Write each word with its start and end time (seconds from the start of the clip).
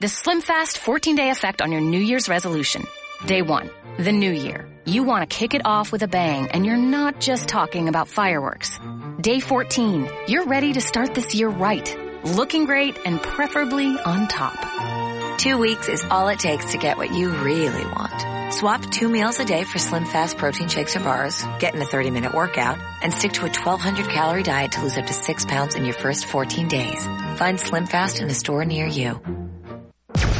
The 0.00 0.08
Slim 0.08 0.40
Fast 0.40 0.78
14 0.78 1.14
day 1.14 1.28
effect 1.28 1.60
on 1.60 1.72
your 1.72 1.82
New 1.82 2.00
Year's 2.00 2.26
resolution. 2.26 2.86
Day 3.26 3.42
one, 3.42 3.68
the 3.98 4.12
new 4.12 4.32
year. 4.32 4.66
You 4.86 5.02
want 5.02 5.28
to 5.28 5.36
kick 5.36 5.52
it 5.52 5.60
off 5.66 5.92
with 5.92 6.02
a 6.02 6.08
bang, 6.08 6.48
and 6.52 6.64
you're 6.64 6.78
not 6.78 7.20
just 7.20 7.48
talking 7.48 7.86
about 7.86 8.08
fireworks. 8.08 8.80
Day 9.20 9.40
14, 9.40 10.08
you're 10.26 10.46
ready 10.46 10.72
to 10.72 10.80
start 10.80 11.14
this 11.14 11.34
year 11.34 11.50
right, 11.50 11.94
looking 12.24 12.64
great 12.64 12.96
and 13.04 13.20
preferably 13.20 13.88
on 13.88 14.26
top. 14.26 15.38
Two 15.38 15.58
weeks 15.58 15.86
is 15.86 16.02
all 16.04 16.28
it 16.28 16.38
takes 16.38 16.72
to 16.72 16.78
get 16.78 16.96
what 16.96 17.12
you 17.12 17.28
really 17.28 17.84
want. 17.84 18.54
Swap 18.54 18.80
two 18.90 19.10
meals 19.10 19.38
a 19.38 19.44
day 19.44 19.64
for 19.64 19.78
Slim 19.78 20.06
Fast 20.06 20.38
protein 20.38 20.68
shakes 20.68 20.96
or 20.96 21.00
bars, 21.00 21.44
get 21.58 21.74
in 21.74 21.82
a 21.82 21.84
30 21.84 22.08
minute 22.08 22.32
workout, 22.32 22.78
and 23.02 23.12
stick 23.12 23.32
to 23.32 23.42
a 23.42 23.52
1200 23.52 24.08
calorie 24.08 24.44
diet 24.44 24.72
to 24.72 24.82
lose 24.82 24.96
up 24.96 25.04
to 25.04 25.12
six 25.12 25.44
pounds 25.44 25.74
in 25.74 25.84
your 25.84 25.92
first 25.92 26.24
14 26.24 26.68
days. 26.68 27.04
Find 27.36 27.60
Slim 27.60 27.84
Fast 27.84 28.18
in 28.18 28.30
a 28.30 28.34
store 28.34 28.64
near 28.64 28.86
you. 28.86 29.20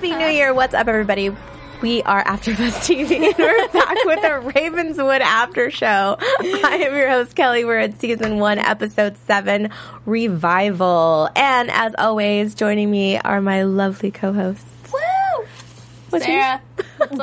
Happy 0.00 0.16
New 0.16 0.28
Year. 0.28 0.54
What's 0.54 0.72
up, 0.72 0.88
everybody? 0.88 1.28
We 1.82 2.02
are 2.04 2.24
AfterBuzz 2.24 2.72
TV, 2.88 3.22
and 3.22 3.36
we're 3.36 3.68
back 3.68 3.98
with 4.06 4.24
a 4.24 4.40
Ravenswood 4.40 5.20
After 5.20 5.70
Show. 5.70 6.16
I 6.18 6.86
am 6.86 6.96
your 6.96 7.10
host, 7.10 7.36
Kelly. 7.36 7.66
We're 7.66 7.80
at 7.80 8.00
Season 8.00 8.38
1, 8.38 8.58
Episode 8.60 9.18
7, 9.26 9.68
Revival. 10.06 11.28
And 11.36 11.70
as 11.70 11.94
always, 11.98 12.54
joining 12.54 12.90
me 12.90 13.18
are 13.18 13.42
my 13.42 13.64
lovely 13.64 14.10
co-hosts. 14.10 14.64
Woo! 14.90 15.00
What's 16.08 16.24
Sarah. 16.24 16.62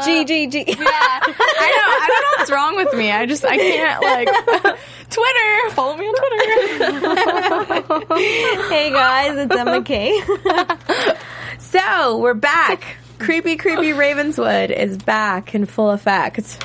G, 0.06 0.26
G, 0.26 0.46
G. 0.46 0.64
Yeah, 0.68 0.76
I 0.78 1.24
know. 1.26 1.88
I 1.90 2.06
don't 2.08 2.22
know 2.22 2.30
what's 2.38 2.52
wrong 2.52 2.76
with 2.76 2.94
me. 2.94 3.12
I 3.12 3.26
just 3.26 3.44
I 3.44 3.58
can't 3.58 4.04
like 4.04 4.28
Twitter. 5.10 5.70
Follow 5.72 5.98
me 5.98 6.06
on 6.06 6.16
Twitter. 7.74 8.16
hey 8.70 8.92
guys, 8.92 9.36
it's 9.36 9.56
Emma 9.56 9.82
K. 9.82 10.22
so 11.78 12.18
we're 12.18 12.34
back. 12.34 12.84
Creepy, 13.20 13.56
creepy 13.56 13.94
Ravenswood 13.94 14.70
is 14.70 14.96
back 14.98 15.56
in 15.56 15.66
full 15.66 15.90
effect. 15.90 16.64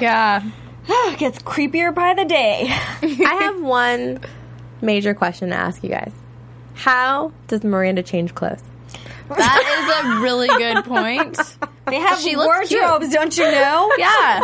yeah. 0.00 0.42
gets 1.18 1.38
creepier 1.38 1.94
by 1.94 2.14
the 2.14 2.24
day. 2.24 2.64
I 2.68 3.38
have 3.42 3.60
one 3.62 4.20
major 4.82 5.14
question 5.14 5.50
to 5.50 5.54
ask 5.54 5.82
you 5.84 5.90
guys. 5.90 6.12
How 6.74 7.32
does 7.46 7.62
Miranda 7.62 8.02
change 8.02 8.34
clothes? 8.34 8.62
That 9.28 9.62
is 9.78 10.18
a 10.18 10.20
really 10.22 10.48
good 10.48 10.84
point. 10.84 11.38
They 11.86 12.00
have 12.00 12.18
She 12.18 12.34
looks 12.34 12.68
wardrobes, 12.72 13.14
don't 13.14 13.38
you 13.38 13.44
know? 13.44 13.92
Yeah. 13.96 14.40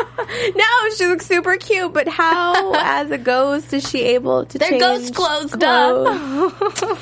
No, 0.54 0.64
she 0.96 1.06
looks 1.08 1.26
super 1.26 1.56
cute, 1.56 1.92
but 1.92 2.06
how, 2.06 2.72
as 2.76 3.10
a 3.10 3.18
ghost, 3.18 3.72
is 3.72 3.82
she 3.90 4.00
able 4.14 4.46
to 4.46 4.58
They're 4.58 4.70
change 4.70 4.80
ghost 4.80 5.14
clothes, 5.16 5.50
duh. 5.50 6.50
clothes? 6.50 6.98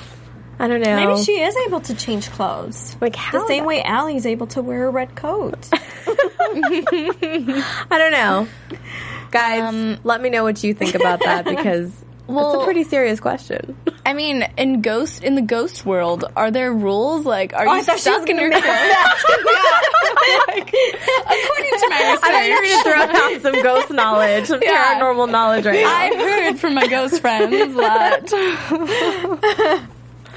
I 0.60 0.68
don't 0.68 0.80
know. 0.82 0.94
Maybe 0.94 1.22
she 1.22 1.40
is 1.40 1.56
able 1.66 1.80
to 1.80 1.94
change 1.94 2.30
clothes. 2.30 2.96
like 3.00 3.16
how 3.16 3.40
The 3.40 3.46
same 3.48 3.64
way 3.64 3.82
Allie's 3.82 4.26
able 4.26 4.46
to 4.48 4.60
wear 4.62 4.86
a 4.86 4.90
red 4.90 5.14
coat. 5.16 5.56
I 5.72 7.64
don't 7.90 8.12
know. 8.12 8.46
Guys, 9.30 9.62
Um, 9.62 9.98
let 10.04 10.20
me 10.20 10.28
know 10.30 10.42
what 10.44 10.62
you 10.62 10.74
think 10.74 10.94
about 10.94 11.20
that 11.20 11.44
because 11.56 11.90
it's 12.28 12.54
a 12.54 12.64
pretty 12.64 12.84
serious 12.84 13.20
question. 13.20 13.76
I 14.06 14.12
mean, 14.12 14.42
in 14.56 14.82
ghost 14.82 15.22
in 15.24 15.34
the 15.34 15.40
ghost 15.42 15.84
world, 15.86 16.24
are 16.36 16.50
there 16.50 16.72
rules? 16.72 17.24
Like, 17.26 17.52
are 17.54 17.66
I 17.66 17.78
you 17.78 17.82
thought 17.82 17.94
she 17.96 18.00
stuck 18.02 18.20
was 18.20 18.28
in 18.30 18.36
gonna 18.36 18.42
your 18.42 18.50
make 18.50 18.62
clothes? 18.64 18.76
like, 20.48 20.68
according 20.68 21.70
to 21.78 21.88
my 21.88 22.00
I 22.00 22.18
thought 22.20 22.44
you 22.44 22.54
were 22.54 22.62
going 22.62 22.76
to 22.76 22.82
throw 22.84 23.02
out 23.02 23.42
some 23.42 23.62
ghost 23.62 23.90
knowledge, 23.90 24.46
some 24.46 24.60
Yeah. 24.62 25.00
paranormal 25.00 25.30
knowledge 25.30 25.64
right 25.66 25.82
now. 25.82 25.96
I've 25.96 26.14
heard 26.16 26.58
from 26.60 26.74
my 26.74 26.86
ghost 26.86 27.20
friends 27.20 27.74
that. 27.76 28.28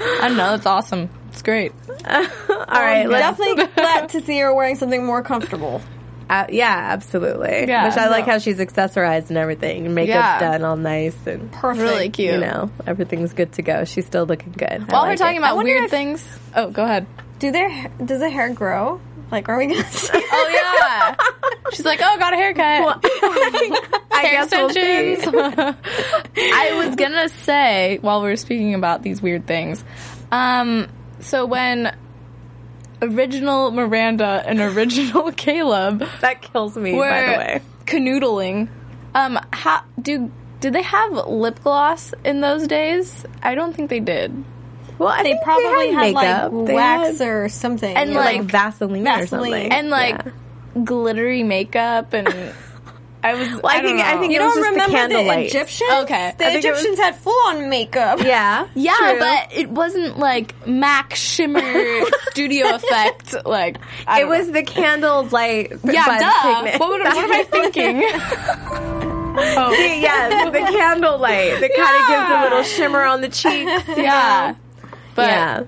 I 0.00 0.28
don't 0.28 0.36
know. 0.36 0.50
That's 0.56 0.66
awesome. 0.66 1.08
It's 1.30 1.42
great. 1.42 1.72
All 2.08 2.64
right, 2.68 3.06
let's 3.08 3.38
Definitely 3.38 3.66
glad 3.74 4.08
to 4.10 4.20
see 4.22 4.38
her 4.38 4.54
wearing 4.54 4.76
something 4.76 5.04
more 5.04 5.22
comfortable. 5.22 5.82
Uh, 6.28 6.46
yeah, 6.48 6.88
absolutely. 6.92 7.66
Yeah, 7.68 7.86
Which 7.86 7.96
I 7.98 8.08
like 8.08 8.24
how 8.24 8.38
she's 8.38 8.58
accessorized 8.58 9.28
and 9.28 9.36
everything, 9.36 9.84
and 9.86 9.94
makeup's 9.94 10.14
Yeah. 10.14 10.40
done 10.40 10.64
all 10.64 10.76
nice, 10.76 11.14
and 11.26 11.52
Perfect. 11.52 11.82
Really 11.82 12.08
cute. 12.08 12.34
you 12.34 12.40
know 12.40 12.70
everything's 12.86 13.32
good 13.34 13.52
to 13.54 13.62
go. 13.62 13.84
She's 13.84 14.06
still 14.06 14.24
looking 14.24 14.52
good. 14.52 14.90
While 14.90 15.02
like 15.02 15.10
we're 15.10 15.16
talking 15.16 15.36
it. 15.36 15.38
about 15.38 15.58
weird 15.58 15.84
if- 15.84 15.90
things. 15.90 16.26
Oh, 16.54 16.70
go 16.70 16.82
ahead. 16.84 17.06
Do 17.40 17.50
their 17.50 17.88
does 18.02 18.20
the 18.20 18.30
hair 18.30 18.54
grow? 18.54 19.00
Like, 19.30 19.48
are 19.48 19.58
we 19.58 19.66
gonna 19.66 19.84
see? 19.90 20.10
Oh 20.14 20.50
yeah. 20.52 21.14
She's 21.72 21.84
like, 21.84 22.00
oh, 22.02 22.18
got 22.18 22.32
a 22.32 22.36
haircut. 22.36 23.04
I 24.12 24.22
Hair 24.22 24.32
guess 24.32 24.50
we'll 24.52 24.70
see. 24.70 25.16
I 26.36 26.72
was 26.86 26.96
gonna 26.96 27.28
say 27.28 27.98
while 28.00 28.22
we 28.22 28.28
were 28.28 28.36
speaking 28.36 28.74
about 28.74 29.02
these 29.02 29.20
weird 29.22 29.46
things. 29.46 29.84
Um, 30.32 30.88
so 31.20 31.46
when 31.46 31.94
original 33.02 33.70
Miranda 33.70 34.42
and 34.46 34.60
original 34.60 35.30
Caleb 35.36 36.04
That 36.20 36.42
kills 36.42 36.76
me, 36.76 36.94
were 36.94 37.08
by 37.08 37.22
the 37.22 37.38
way. 37.38 37.60
canoodling, 37.86 38.68
um, 39.14 39.38
how 39.52 39.82
do 40.00 40.30
did 40.60 40.72
they 40.72 40.82
have 40.82 41.12
lip 41.28 41.60
gloss 41.62 42.14
in 42.24 42.40
those 42.40 42.66
days? 42.66 43.26
I 43.42 43.54
don't 43.54 43.74
think 43.74 43.90
they 43.90 44.00
did. 44.00 44.32
Well, 44.98 45.08
I 45.08 45.22
They 45.22 45.30
think 45.30 45.42
probably 45.42 45.90
had 45.90 45.92
had 45.92 46.14
makeup. 46.14 46.52
like 46.52 46.66
They 46.66 46.74
wax 46.74 47.18
had, 47.18 47.28
or 47.28 47.48
something. 47.48 47.96
And, 47.96 48.12
Yeah. 48.12 48.18
like, 48.20 48.36
like, 48.40 48.44
Vaseline, 48.46 49.06
or 49.08 49.26
something, 49.26 49.72
And 49.72 49.90
like 49.90 50.22
Yeah. 50.24 50.30
glittery 50.84 51.42
makeup 51.42 52.12
and 52.14 52.54
I 53.24 53.34
was. 53.34 53.48
Well, 53.48 53.60
I, 53.64 53.76
I, 53.78 53.80
don't 53.80 53.96
think 53.96 54.00
I 54.06 54.18
think 54.18 54.32
you 54.32 54.36
it 54.36 54.40
don't 54.40 54.54
just 54.54 54.68
remember 54.70 54.84
the 54.86 54.92
candlelight. 54.92 55.38
the 55.38 55.44
Egyptians? 55.58 55.90
Okay. 56.02 56.34
the 56.36 56.46
I 56.46 56.52
think 56.52 56.64
it 56.64 56.70
was- 56.70 56.80
Egyptians 56.80 56.98
had 56.98 57.16
full 57.16 57.38
on 57.46 57.70
makeup. 57.70 58.20
yeah, 58.22 58.68
Yeah, 58.74 58.94
true. 58.98 59.18
but 59.18 59.48
it 59.56 59.70
wasn't 59.70 60.18
like 60.18 60.66
MAC 60.66 61.14
shimmer 61.14 61.60
studio 62.30 62.74
effect. 62.74 63.34
Like 63.46 63.78
I 64.06 64.18
it 64.18 64.20
don't 64.20 64.28
was 64.28 64.46
know. 64.48 64.52
the 64.52 64.62
candlelight. 64.62 65.72
yeah, 65.84 66.18
duh. 66.18 66.42
pigment. 66.42 66.80
What, 66.80 66.90
would, 66.90 67.00
what 67.02 67.16
am 67.16 67.32
I 67.32 67.44
thinking? 67.50 68.02
oh, 69.36 69.74
See, 69.76 70.02
yeah, 70.02 70.50
the 70.50 70.58
candlelight 70.58 71.60
that 71.60 71.70
kind 71.74 72.02
of 72.02 72.08
gives 72.08 72.30
a 72.30 72.42
little 72.42 72.62
shimmer 72.62 73.02
on 73.04 73.20
the 73.22 73.28
cheeks. 73.28 73.88
you 73.88 74.02
yeah. 74.02 74.54
know? 74.82 74.88
But 75.14 75.28
yeah. 75.28 75.62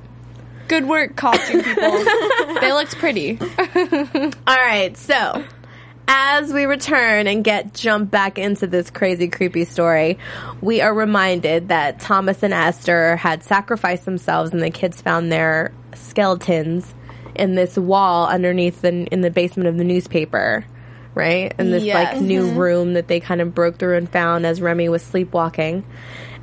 good 0.68 0.86
work, 0.86 1.16
costume 1.16 1.62
people. 1.62 2.04
they 2.60 2.72
looked 2.72 2.96
pretty. 2.98 3.38
All 3.40 4.56
right, 4.56 4.96
so 4.96 5.42
as 6.08 6.52
we 6.52 6.64
return 6.64 7.26
and 7.26 7.42
get 7.42 7.74
jumped 7.74 8.10
back 8.10 8.38
into 8.38 8.66
this 8.66 8.90
crazy, 8.90 9.28
creepy 9.28 9.64
story, 9.64 10.18
we 10.60 10.80
are 10.80 10.92
reminded 10.92 11.68
that 11.68 12.00
Thomas 12.00 12.42
and 12.42 12.54
Esther 12.54 13.16
had 13.16 13.42
sacrificed 13.42 14.04
themselves, 14.04 14.52
and 14.52 14.62
the 14.62 14.70
kids 14.70 15.00
found 15.00 15.32
their 15.32 15.72
skeletons 15.94 16.94
in 17.34 17.54
this 17.54 17.76
wall 17.76 18.26
underneath 18.26 18.80
the 18.82 19.06
in 19.12 19.20
the 19.20 19.30
basement 19.30 19.68
of 19.68 19.76
the 19.76 19.84
newspaper. 19.84 20.64
Right, 21.14 21.54
in 21.58 21.70
this 21.70 21.82
like 21.82 22.12
Yes. 22.12 22.20
new 22.20 22.42
mm-hmm. 22.42 22.58
room 22.58 22.92
that 22.92 23.08
they 23.08 23.20
kind 23.20 23.40
of 23.40 23.54
broke 23.54 23.78
through 23.78 23.96
and 23.96 24.06
found 24.06 24.44
as 24.44 24.60
Remy 24.60 24.90
was 24.90 25.02
sleepwalking. 25.02 25.82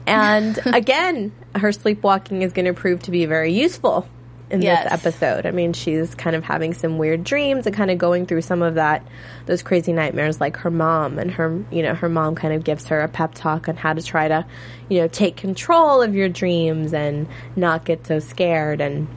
And 0.07 0.59
again, 0.65 1.31
her 1.55 1.71
sleepwalking 1.71 2.41
is 2.41 2.53
going 2.53 2.65
to 2.65 2.73
prove 2.73 3.03
to 3.03 3.11
be 3.11 3.27
very 3.27 3.53
useful 3.53 4.07
in 4.53 4.61
Yes. 4.61 4.83
this 4.83 4.93
episode. 5.05 5.45
I 5.45 5.51
mean, 5.51 5.73
she's 5.73 6.15
kind 6.15 6.35
of 6.35 6.43
having 6.43 6.73
some 6.73 6.97
weird 6.97 7.23
dreams 7.23 7.65
and 7.65 7.75
kind 7.75 7.91
of 7.91 7.97
going 7.97 8.25
through 8.25 8.41
some 8.41 8.61
of 8.61 8.75
that, 8.75 9.05
those 9.47 9.63
crazy 9.63 9.91
nightmares 9.91 10.39
like 10.39 10.55
her 10.57 10.71
mom 10.71 11.19
and 11.19 11.31
her, 11.31 11.61
you 11.71 11.81
know, 11.81 11.93
her 11.95 12.07
mom 12.07 12.35
kind 12.35 12.53
of 12.53 12.63
gives 12.63 12.87
her 12.87 13.01
a 13.01 13.07
pep 13.07 13.33
talk 13.33 13.67
on 13.67 13.75
how 13.75 13.93
to 13.93 14.01
try 14.01 14.27
to, 14.27 14.45
you 14.89 15.01
know, 15.01 15.07
take 15.07 15.35
control 15.35 16.01
of 16.01 16.15
your 16.15 16.29
dreams 16.29 16.93
and 16.93 17.27
not 17.55 17.83
get 17.83 18.05
so 18.07 18.19
scared. 18.19 18.79
And 18.79 19.07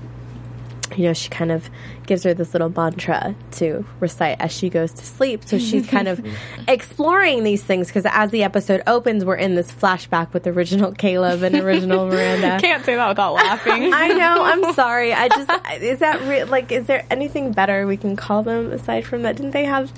you 0.96 1.04
know, 1.04 1.12
she 1.12 1.28
kind 1.28 1.52
of 1.52 1.68
gives 2.06 2.22
her 2.24 2.34
this 2.34 2.54
little 2.54 2.68
mantra 2.70 3.34
to 3.52 3.84
recite 4.00 4.40
as 4.40 4.52
she 4.52 4.68
goes 4.70 4.92
to 4.92 5.04
sleep. 5.04 5.42
So 5.46 5.58
she's 5.58 5.86
kind 5.86 6.08
of 6.08 6.24
exploring 6.68 7.44
these 7.44 7.62
things 7.62 7.88
because 7.88 8.06
as 8.06 8.30
the 8.30 8.42
episode 8.44 8.82
opens, 8.86 9.24
we're 9.24 9.36
in 9.36 9.54
this 9.54 9.70
flashback 9.70 10.32
with 10.32 10.46
original 10.46 10.92
Caleb 10.92 11.42
and 11.42 11.56
original 11.56 12.06
Miranda. 12.10 12.54
I 12.54 12.60
can't 12.60 12.84
say 12.84 12.96
that 12.96 13.08
without 13.08 13.34
laughing. 13.34 13.90
I 13.92 14.08
know. 14.08 14.42
I'm 14.42 14.72
sorry. 14.74 15.12
I 15.12 15.28
just 15.28 15.50
is 15.82 15.98
that 16.00 16.20
re- 16.22 16.44
like 16.44 16.72
is 16.72 16.86
there 16.86 17.04
anything 17.10 17.52
better 17.52 17.86
we 17.86 17.96
can 17.96 18.16
call 18.16 18.42
them 18.42 18.72
aside 18.72 19.04
from 19.06 19.22
that? 19.22 19.36
Didn't 19.36 19.52
they 19.52 19.64
have? 19.64 19.92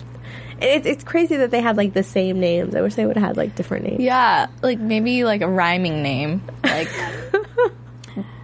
It's 0.60 0.86
it's 0.86 1.04
crazy 1.04 1.36
that 1.36 1.52
they 1.52 1.60
had 1.60 1.76
like 1.76 1.92
the 1.94 2.02
same 2.02 2.40
names. 2.40 2.74
I 2.74 2.80
wish 2.80 2.96
they 2.96 3.06
would 3.06 3.16
have 3.16 3.24
had 3.28 3.36
like 3.36 3.54
different 3.54 3.84
names. 3.84 4.00
yeah, 4.00 4.48
like 4.62 4.80
maybe 4.80 5.22
like 5.24 5.40
a 5.40 5.48
rhyming 5.48 6.02
name. 6.02 6.42
Like 6.64 6.88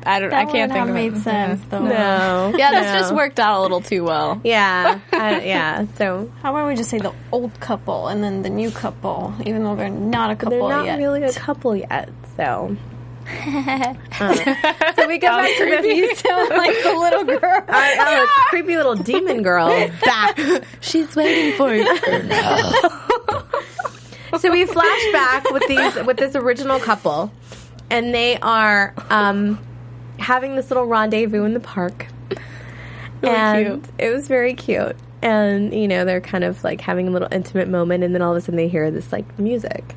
I 0.06 0.20
don't. 0.20 0.32
I 0.32 0.44
can't 0.44 0.52
would 0.52 0.54
think 0.54 0.72
have 0.72 0.88
of 0.88 0.94
made 0.94 1.14
it. 1.14 1.20
sense 1.22 1.60
though. 1.70 1.78
No. 1.80 2.52
Yeah, 2.56 2.70
this 2.72 2.92
No. 2.92 2.98
just 3.00 3.14
worked 3.14 3.38
out 3.40 3.60
a 3.60 3.62
little 3.62 3.80
too 3.80 4.04
well. 4.04 4.40
Yeah. 4.44 5.00
I, 5.12 5.40
yeah. 5.44 5.86
So 5.96 6.30
How 6.42 6.50
about 6.54 6.68
we 6.68 6.76
just 6.76 6.90
say 6.90 6.98
the 6.98 7.12
old 7.32 7.58
couple 7.60 8.08
and 8.08 8.22
then 8.22 8.42
the 8.42 8.50
new 8.50 8.70
couple, 8.70 9.34
even 9.46 9.64
though 9.64 9.74
they're 9.76 9.88
not 9.90 10.30
a 10.30 10.36
couple 10.36 10.58
they're 10.68 10.76
not 10.76 10.84
yet. 10.86 10.98
really 10.98 11.22
a 11.22 11.32
couple 11.32 11.74
yet. 11.76 12.10
So. 12.36 12.76
Uh, 13.26 14.34
so 14.94 15.08
we 15.08 15.16
go 15.18 15.28
back 15.28 15.50
to 15.56 15.64
the 15.82 15.88
you 15.88 16.14
sound 16.14 16.50
like 16.50 16.76
the 16.82 16.92
little 16.94 17.24
girl. 17.40 17.64
our, 17.68 18.06
our 18.20 18.26
creepy 18.50 18.76
little 18.76 18.94
demon 18.94 19.42
girl 19.42 19.66
back. 20.04 20.38
She's 20.82 21.16
waiting 21.16 21.56
for 21.56 21.74
you. 21.74 21.84
so 24.38 24.50
we 24.50 24.66
flash 24.66 25.12
back 25.12 25.50
with 25.50 25.62
these 25.68 25.94
with 26.04 26.16
this 26.18 26.36
original 26.36 26.78
couple, 26.78 27.32
and 27.90 28.14
they 28.14 28.36
are 28.38 28.92
um, 29.10 29.58
having 30.19 30.56
this 30.56 30.70
little 30.70 30.87
rendezvous 30.87 31.44
in 31.44 31.55
the 31.55 31.61
park. 31.61 32.06
and 33.22 33.66
cute. 33.66 33.94
it 33.99 34.12
was 34.12 34.28
very 34.28 34.55
cute. 34.55 34.96
And 35.22 35.72
you 35.72 35.88
know 35.88 36.05
they're 36.05 36.20
kind 36.20 36.44
of 36.44 36.62
like 36.62 36.81
having 36.81 37.08
a 37.08 37.11
little 37.11 37.28
intimate 37.32 37.69
moment, 37.69 38.05
and 38.05 38.14
then 38.14 38.22
all 38.22 38.32
of 38.32 38.37
a 38.37 38.40
sudden 38.40 38.56
they 38.56 38.69
hear 38.69 38.90
this 38.90 39.12
like 39.12 39.38
music 39.38 39.94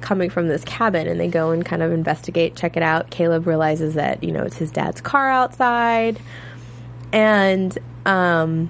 coming 0.00 0.28
from 0.28 0.48
this 0.48 0.62
cabin, 0.64 1.06
and 1.06 1.18
they 1.18 1.28
go 1.28 1.50
and 1.50 1.64
kind 1.64 1.82
of 1.82 1.92
investigate, 1.92 2.56
check 2.56 2.76
it 2.76 2.82
out. 2.82 3.10
Caleb 3.10 3.46
realizes 3.46 3.94
that 3.94 4.22
you 4.22 4.32
know 4.32 4.42
it's 4.42 4.56
his 4.56 4.70
dad's 4.70 5.00
car 5.00 5.30
outside, 5.30 6.20
and 7.12 7.78
um, 8.04 8.68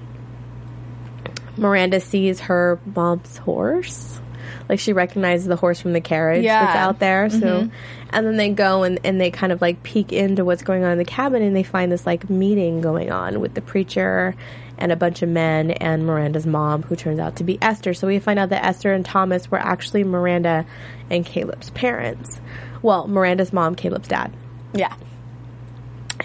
Miranda 1.56 2.00
sees 2.00 2.40
her 2.40 2.78
mom's 2.94 3.38
horse. 3.38 4.20
Like 4.68 4.78
she 4.78 4.92
recognizes 4.92 5.46
the 5.46 5.56
horse 5.56 5.80
from 5.80 5.92
the 5.92 6.00
carriage 6.00 6.44
Yeah. 6.44 6.64
that's 6.64 6.76
out 6.76 6.98
there. 6.98 7.30
So, 7.30 7.38
mm-hmm. 7.38 7.74
and 8.10 8.26
then 8.26 8.36
they 8.36 8.50
go 8.50 8.82
and, 8.82 9.00
and 9.04 9.20
they 9.20 9.30
kind 9.30 9.52
of 9.52 9.60
like 9.60 9.82
peek 9.82 10.12
into 10.12 10.44
what's 10.44 10.62
going 10.62 10.84
on 10.84 10.92
in 10.92 10.98
the 10.98 11.04
cabin 11.04 11.42
and 11.42 11.54
they 11.54 11.62
find 11.62 11.90
this 11.90 12.06
like 12.06 12.28
meeting 12.30 12.80
going 12.80 13.10
on 13.10 13.40
with 13.40 13.54
the 13.54 13.60
preacher 13.60 14.34
and 14.78 14.92
a 14.92 14.96
bunch 14.96 15.22
of 15.22 15.28
men 15.28 15.70
and 15.70 16.06
Miranda's 16.06 16.46
mom, 16.46 16.82
who 16.82 16.96
turns 16.96 17.18
out 17.18 17.36
to 17.36 17.44
be 17.44 17.58
Esther. 17.62 17.94
So 17.94 18.06
we 18.06 18.18
find 18.18 18.38
out 18.38 18.50
that 18.50 18.64
Esther 18.64 18.92
and 18.92 19.04
Thomas 19.04 19.50
were 19.50 19.58
actually 19.58 20.04
Miranda 20.04 20.66
and 21.10 21.24
Caleb's 21.24 21.70
parents. 21.70 22.40
Well, 22.82 23.08
Miranda's 23.08 23.52
mom, 23.52 23.74
Caleb's 23.74 24.08
dad. 24.08 24.32
Yeah. 24.74 24.94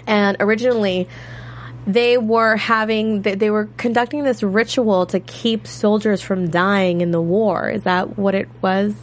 And 0.06 0.36
originally, 0.40 1.08
they 1.86 2.18
were 2.18 2.56
having 2.56 3.22
they 3.22 3.50
were 3.50 3.68
conducting 3.76 4.22
this 4.24 4.42
ritual 4.42 5.06
to 5.06 5.20
keep 5.20 5.66
soldiers 5.66 6.20
from 6.22 6.48
dying 6.50 7.00
in 7.00 7.10
the 7.10 7.20
war. 7.22 7.68
Is 7.70 7.82
that 7.84 8.18
what 8.18 8.34
it 8.34 8.48
was? 8.60 8.94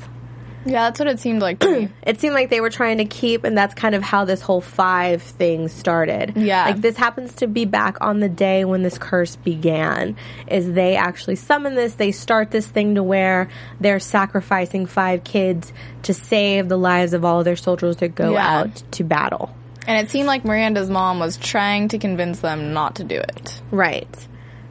Yeah, 0.66 0.84
that's 0.86 1.00
what 1.00 1.08
it 1.08 1.20
seemed 1.20 1.42
like 1.42 1.60
to 1.60 1.72
me. 1.82 1.90
It 2.04 2.20
seemed 2.20 2.34
like 2.34 2.50
they 2.50 2.60
were 2.60 2.70
trying 2.70 2.98
to 2.98 3.06
keep, 3.06 3.46
and 3.46 3.58
that's 3.58 3.74
kind 3.74 3.96
of 3.96 4.04
how 4.04 4.26
this 4.26 4.42
whole 4.42 4.60
five 4.60 5.22
thing 5.24 5.70
started. 5.70 6.34
Yeah. 6.36 6.66
Like 6.66 6.82
this 6.82 6.98
happens 6.98 7.34
to 7.36 7.48
be 7.48 7.64
back 7.64 7.98
on 8.02 8.20
the 8.20 8.28
day 8.28 8.66
when 8.66 8.84
this 8.84 8.98
curse 8.98 9.38
began. 9.38 10.18
Is 10.48 10.72
they 10.74 10.98
actually 10.98 11.38
summon 11.38 11.76
this, 11.76 11.94
they 11.96 12.12
start 12.12 12.52
this 12.52 12.68
thing 12.68 12.96
to 12.96 13.04
where 13.04 13.48
they're 13.80 14.02
sacrificing 14.02 14.86
five 14.86 15.24
kids 15.24 15.72
to 16.04 16.14
save 16.14 16.68
the 16.68 16.78
lives 16.78 17.14
of 17.14 17.24
all 17.24 17.44
their 17.46 17.56
soldiers 17.56 17.98
that 17.98 18.14
go 18.14 18.34
Yeah. 18.34 18.60
out 18.60 18.84
to 18.92 19.04
battle. 19.06 19.56
And 19.88 20.06
it 20.06 20.12
seemed 20.12 20.28
like 20.28 20.46
Miranda's 20.46 20.90
mom 20.90 21.20
was 21.20 21.38
trying 21.38 21.90
to 21.90 21.98
convince 21.98 22.40
them 22.40 22.74
not 22.74 22.96
to 22.96 23.04
do 23.04 23.16
it. 23.16 23.62
Right. 23.72 24.28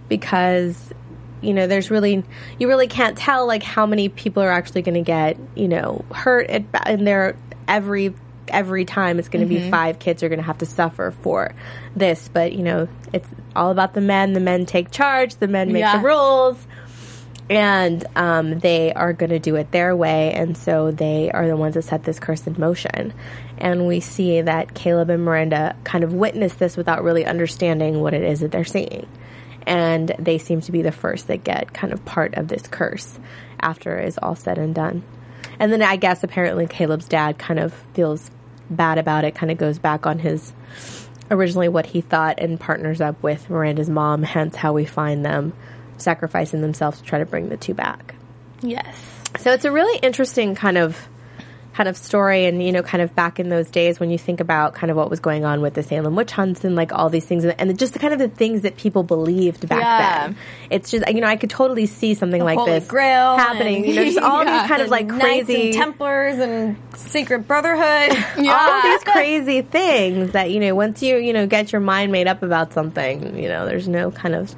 Because 0.08 0.92
you 1.40 1.54
know, 1.54 1.66
there's 1.66 1.90
really 1.90 2.24
you 2.58 2.68
really 2.68 2.88
can't 2.88 3.16
tell 3.16 3.46
like 3.46 3.62
how 3.62 3.86
many 3.86 4.08
people 4.08 4.42
are 4.42 4.50
actually 4.50 4.82
going 4.82 4.94
to 4.96 5.02
get, 5.02 5.38
you 5.54 5.68
know, 5.68 6.04
hurt 6.12 6.48
at, 6.50 6.64
and 6.84 7.06
there 7.06 7.36
every 7.66 8.14
every 8.48 8.84
time 8.84 9.18
it's 9.18 9.28
going 9.28 9.42
to 9.42 9.48
be 9.48 9.60
mm-hmm. 9.60 9.70
five 9.70 9.98
kids 9.98 10.22
are 10.22 10.28
going 10.28 10.38
to 10.40 10.44
have 10.44 10.58
to 10.58 10.66
suffer 10.66 11.12
for 11.22 11.54
this, 11.94 12.28
but 12.32 12.52
you 12.52 12.62
know, 12.62 12.88
it's 13.12 13.28
all 13.54 13.70
about 13.70 13.94
the 13.94 14.00
men. 14.00 14.32
The 14.32 14.40
men 14.40 14.66
take 14.66 14.90
charge, 14.90 15.36
the 15.36 15.48
men 15.48 15.72
make 15.72 15.80
Yeah. 15.80 15.98
the 15.98 16.04
rules. 16.04 16.66
And 17.50 18.04
um, 18.14 18.58
they 18.58 18.92
are 18.92 19.14
going 19.14 19.30
to 19.30 19.38
do 19.38 19.56
it 19.56 19.70
their 19.72 19.96
way, 19.96 20.34
and 20.34 20.56
so 20.56 20.90
they 20.90 21.30
are 21.30 21.46
the 21.46 21.56
ones 21.56 21.74
that 21.74 21.82
set 21.82 22.02
this 22.02 22.20
curse 22.20 22.46
in 22.46 22.56
motion. 22.58 23.14
And 23.56 23.86
we 23.86 24.00
see 24.00 24.42
that 24.42 24.74
Caleb 24.74 25.08
and 25.08 25.24
Miranda 25.24 25.74
kind 25.82 26.04
of 26.04 26.12
witness 26.12 26.52
this 26.54 26.76
without 26.76 27.02
really 27.02 27.24
understanding 27.24 28.00
what 28.00 28.12
it 28.12 28.22
is 28.22 28.40
that 28.40 28.50
they're 28.50 28.64
seeing 28.64 29.08
and 29.68 30.14
they 30.18 30.38
seem 30.38 30.62
to 30.62 30.72
be 30.72 30.80
the 30.80 30.90
first 30.90 31.26
that 31.26 31.44
get 31.44 31.74
kind 31.74 31.92
of 31.92 32.02
part 32.06 32.34
of 32.34 32.48
this 32.48 32.66
curse 32.66 33.18
after 33.60 33.98
it's 33.98 34.18
all 34.18 34.34
said 34.34 34.56
and 34.56 34.74
done. 34.74 35.04
And 35.58 35.70
then 35.70 35.82
I 35.82 35.96
guess 35.96 36.24
apparently 36.24 36.66
Caleb's 36.66 37.06
dad 37.06 37.38
kind 37.38 37.60
of 37.60 37.74
feels 37.92 38.30
bad 38.70 38.96
about 38.96 39.24
it, 39.24 39.34
kind 39.34 39.52
of 39.52 39.58
goes 39.58 39.78
back 39.78 40.06
on 40.06 40.18
his 40.18 40.54
originally 41.30 41.68
what 41.68 41.84
he 41.84 42.00
thought 42.00 42.38
and 42.38 42.58
partners 42.58 43.02
up 43.02 43.22
with 43.22 43.50
Miranda's 43.50 43.90
mom, 43.90 44.22
hence 44.22 44.56
how 44.56 44.72
we 44.72 44.86
find 44.86 45.22
them 45.22 45.52
sacrificing 45.98 46.60
themselves 46.60 46.98
to 46.98 47.04
try 47.04 47.18
to 47.18 47.26
bring 47.26 47.48
the 47.48 47.56
two 47.56 47.74
back. 47.74 48.14
Yes. 48.62 48.96
So 49.38 49.52
it's 49.52 49.64
a 49.64 49.70
really 49.72 49.98
interesting 50.00 50.54
kind 50.54 50.78
of 50.78 51.08
kind 51.74 51.88
of 51.88 51.96
story 51.96 52.46
and 52.46 52.60
you 52.60 52.72
know 52.72 52.82
kind 52.82 53.00
of 53.00 53.14
back 53.14 53.38
in 53.38 53.50
those 53.50 53.70
days 53.70 54.00
when 54.00 54.10
you 54.10 54.18
think 54.18 54.40
about 54.40 54.74
kind 54.74 54.90
of 54.90 54.96
what 54.96 55.08
was 55.08 55.20
going 55.20 55.44
on 55.44 55.60
with 55.60 55.74
the 55.74 55.82
Salem 55.84 56.16
witch 56.16 56.32
hunts 56.32 56.64
and 56.64 56.74
like 56.74 56.92
all 56.92 57.08
these 57.08 57.24
things 57.24 57.44
and, 57.44 57.54
and 57.56 57.78
just 57.78 57.92
the 57.92 58.00
kind 58.00 58.12
of 58.12 58.18
the 58.18 58.26
things 58.28 58.62
that 58.62 58.76
people 58.76 59.04
believed 59.04 59.68
back 59.68 59.78
Yeah. 59.80 60.26
then. 60.28 60.36
It's 60.70 60.90
just 60.90 61.06
you 61.08 61.20
know 61.20 61.28
I 61.28 61.36
could 61.36 61.50
totally 61.50 61.86
see 61.86 62.14
something 62.14 62.42
like 62.42 62.58
Holy 62.58 62.72
this 62.72 62.88
Grail 62.88 63.36
happening. 63.36 63.76
and- 63.84 63.86
You 63.86 63.94
know, 63.94 64.04
just 64.06 64.18
all 64.22 64.44
Yeah. 64.44 64.62
these 64.62 64.68
kind 64.68 64.82
of 64.82 64.88
like 64.88 65.08
crazy 65.08 65.66
and 65.66 65.74
Templars 65.74 66.38
and 66.40 66.76
Secret 66.96 67.46
Brotherhood. 67.46 68.24
all 68.48 68.82
these 68.82 69.04
crazy 69.04 69.62
things 69.62 70.32
that 70.32 70.50
you 70.50 70.58
know 70.58 70.74
once 70.74 71.00
you 71.00 71.16
you 71.18 71.32
know 71.32 71.46
get 71.46 71.70
your 71.70 71.80
mind 71.80 72.10
made 72.10 72.26
up 72.26 72.42
about 72.42 72.72
something, 72.72 73.38
you 73.38 73.48
know, 73.48 73.66
there's 73.66 73.86
no 73.86 74.10
kind 74.10 74.34
of 74.34 74.52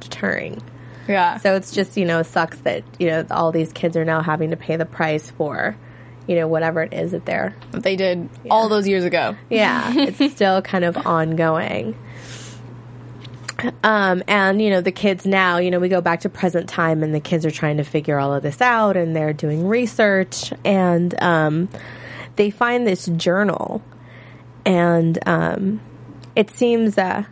deterring. 0.00 0.60
Yeah. 1.08 1.38
So 1.38 1.54
it's 1.54 1.72
just, 1.72 1.96
you 1.96 2.04
know, 2.04 2.20
it 2.20 2.24
sucks 2.24 2.58
that, 2.60 2.84
you 2.98 3.08
know, 3.08 3.26
all 3.30 3.52
these 3.52 3.72
kids 3.72 3.96
are 3.96 4.04
now 4.04 4.22
having 4.22 4.50
to 4.50 4.56
pay 4.56 4.76
the 4.76 4.86
price 4.86 5.30
for, 5.30 5.76
you 6.26 6.36
know, 6.36 6.48
whatever 6.48 6.82
it 6.82 6.92
is 6.92 7.12
that 7.12 7.24
they're, 7.24 7.54
they 7.72 7.96
did 7.96 8.28
all 8.50 8.68
those 8.68 8.88
years 8.88 9.04
ago. 9.04 9.36
yeah, 9.50 9.92
it's 9.96 10.34
still 10.34 10.62
kind 10.62 10.84
of 10.84 11.06
ongoing. 11.06 11.96
Um, 13.82 14.22
and, 14.28 14.60
you 14.60 14.68
know, 14.70 14.80
the 14.82 14.92
kids 14.92 15.24
now, 15.24 15.58
you 15.58 15.70
know, 15.70 15.78
we 15.78 15.88
go 15.88 16.00
back 16.02 16.20
to 16.20 16.28
present 16.28 16.68
time 16.68 17.02
and 17.02 17.14
the 17.14 17.20
kids 17.20 17.46
are 17.46 17.50
trying 17.50 17.78
to 17.78 17.84
figure 17.84 18.18
all 18.18 18.34
of 18.34 18.42
this 18.42 18.60
out 18.60 18.96
and 18.96 19.16
they're 19.16 19.32
doing 19.32 19.66
research 19.66 20.52
and, 20.64 21.20
um, 21.22 21.68
they 22.36 22.50
find 22.50 22.86
this 22.86 23.06
journal 23.06 23.82
and, 24.66 25.18
um, 25.26 25.80
it 26.34 26.50
seems, 26.50 26.98
uh, 26.98 27.24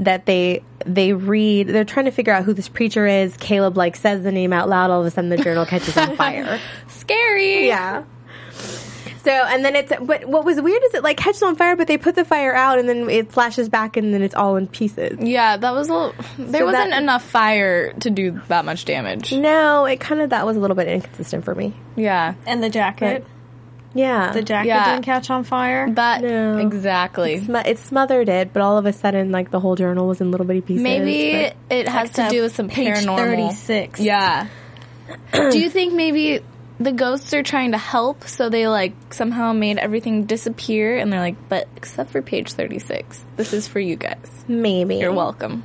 that 0.00 0.26
they 0.26 0.62
they 0.86 1.12
read 1.12 1.68
they're 1.68 1.84
trying 1.84 2.06
to 2.06 2.10
figure 2.10 2.32
out 2.32 2.44
who 2.44 2.52
this 2.52 2.68
preacher 2.68 3.06
is 3.06 3.36
caleb 3.36 3.76
like 3.76 3.94
says 3.96 4.22
the 4.24 4.32
name 4.32 4.52
out 4.52 4.68
loud 4.68 4.90
all 4.90 5.00
of 5.00 5.06
a 5.06 5.10
sudden 5.10 5.30
the 5.30 5.36
journal 5.36 5.64
catches 5.64 5.96
on 5.96 6.16
fire 6.16 6.60
Scary. 6.88 7.66
yeah 7.68 8.02
so 9.22 9.30
and 9.30 9.64
then 9.64 9.74
it's 9.74 9.92
but 10.02 10.26
what 10.26 10.44
was 10.44 10.60
weird 10.60 10.82
is 10.84 10.94
it 10.94 11.02
like 11.02 11.16
catches 11.16 11.42
on 11.42 11.56
fire 11.56 11.76
but 11.76 11.86
they 11.86 11.96
put 11.96 12.14
the 12.14 12.24
fire 12.24 12.54
out 12.54 12.78
and 12.78 12.88
then 12.88 13.08
it 13.08 13.32
flashes 13.32 13.68
back 13.68 13.96
and 13.96 14.12
then 14.12 14.20
it's 14.20 14.34
all 14.34 14.56
in 14.56 14.66
pieces 14.66 15.16
Yeah, 15.20 15.56
that 15.56 15.70
was 15.72 15.88
a 15.88 15.92
little, 15.94 16.14
there 16.38 16.60
So 16.60 16.66
wasn't 16.66 16.90
that- 16.90 17.02
enough 17.02 17.24
fire 17.24 17.92
to 17.94 18.10
do 18.10 18.40
that 18.48 18.64
much 18.64 18.84
damage. 18.84 19.32
no 19.32 19.86
it 19.86 19.98
kind 20.00 20.20
of 20.20 20.30
that 20.30 20.44
was 20.44 20.56
a 20.56 20.60
little 20.60 20.76
bit 20.76 20.88
inconsistent 20.88 21.44
for 21.44 21.54
me 21.54 21.72
Yeah. 21.96 22.34
and 22.46 22.62
the 22.62 22.68
jacket. 22.68 23.24
Yeah 23.94 24.32
The 24.32 24.42
jacket 24.42 24.68
Yeah. 24.68 24.92
didn't 24.92 25.04
catch 25.04 25.30
on 25.30 25.44
fire. 25.44 25.88
That 25.90 26.22
No. 26.22 26.58
exactly. 26.58 27.40
Smo- 27.40 27.66
it 27.66 27.78
smothered 27.78 28.28
it 28.28 28.52
but 28.52 28.60
all 28.62 28.76
of 28.78 28.86
a 28.86 28.92
sudden 28.92 29.30
like 29.30 29.50
the 29.50 29.60
whole 29.60 29.76
journal 29.76 30.06
was 30.08 30.20
in 30.20 30.30
little 30.30 30.46
bitty 30.46 30.60
pieces 30.62 30.82
Maybe 30.82 31.44
but- 31.68 31.76
it 31.76 31.88
has 31.88 32.10
to 32.12 32.28
do 32.28 32.42
with 32.42 32.54
some 32.54 32.68
page 32.68 32.94
paranormal. 32.96 33.16
36. 33.16 34.00
Yeah. 34.00 34.46
do 35.32 35.58
you 35.58 35.70
think 35.70 35.94
maybe 35.94 36.40
the 36.80 36.90
ghosts 36.92 37.32
are 37.34 37.42
trying 37.44 37.70
to 37.70 37.78
help, 37.78 38.24
so 38.24 38.48
they 38.48 38.66
like 38.66 38.94
somehow 39.12 39.52
made 39.52 39.78
everything 39.78 40.24
disappear, 40.24 40.96
and 40.96 41.12
they're 41.12 41.20
like, 41.20 41.36
but 41.48 41.68
except 41.76 42.10
for 42.10 42.20
page 42.20 42.52
thirty 42.54 42.80
six, 42.80 43.24
this 43.36 43.52
is 43.52 43.68
for 43.68 43.78
you 43.78 43.94
guys. 43.94 44.44
maybe 44.48 44.96
You're 44.96 45.12
welcome. 45.12 45.62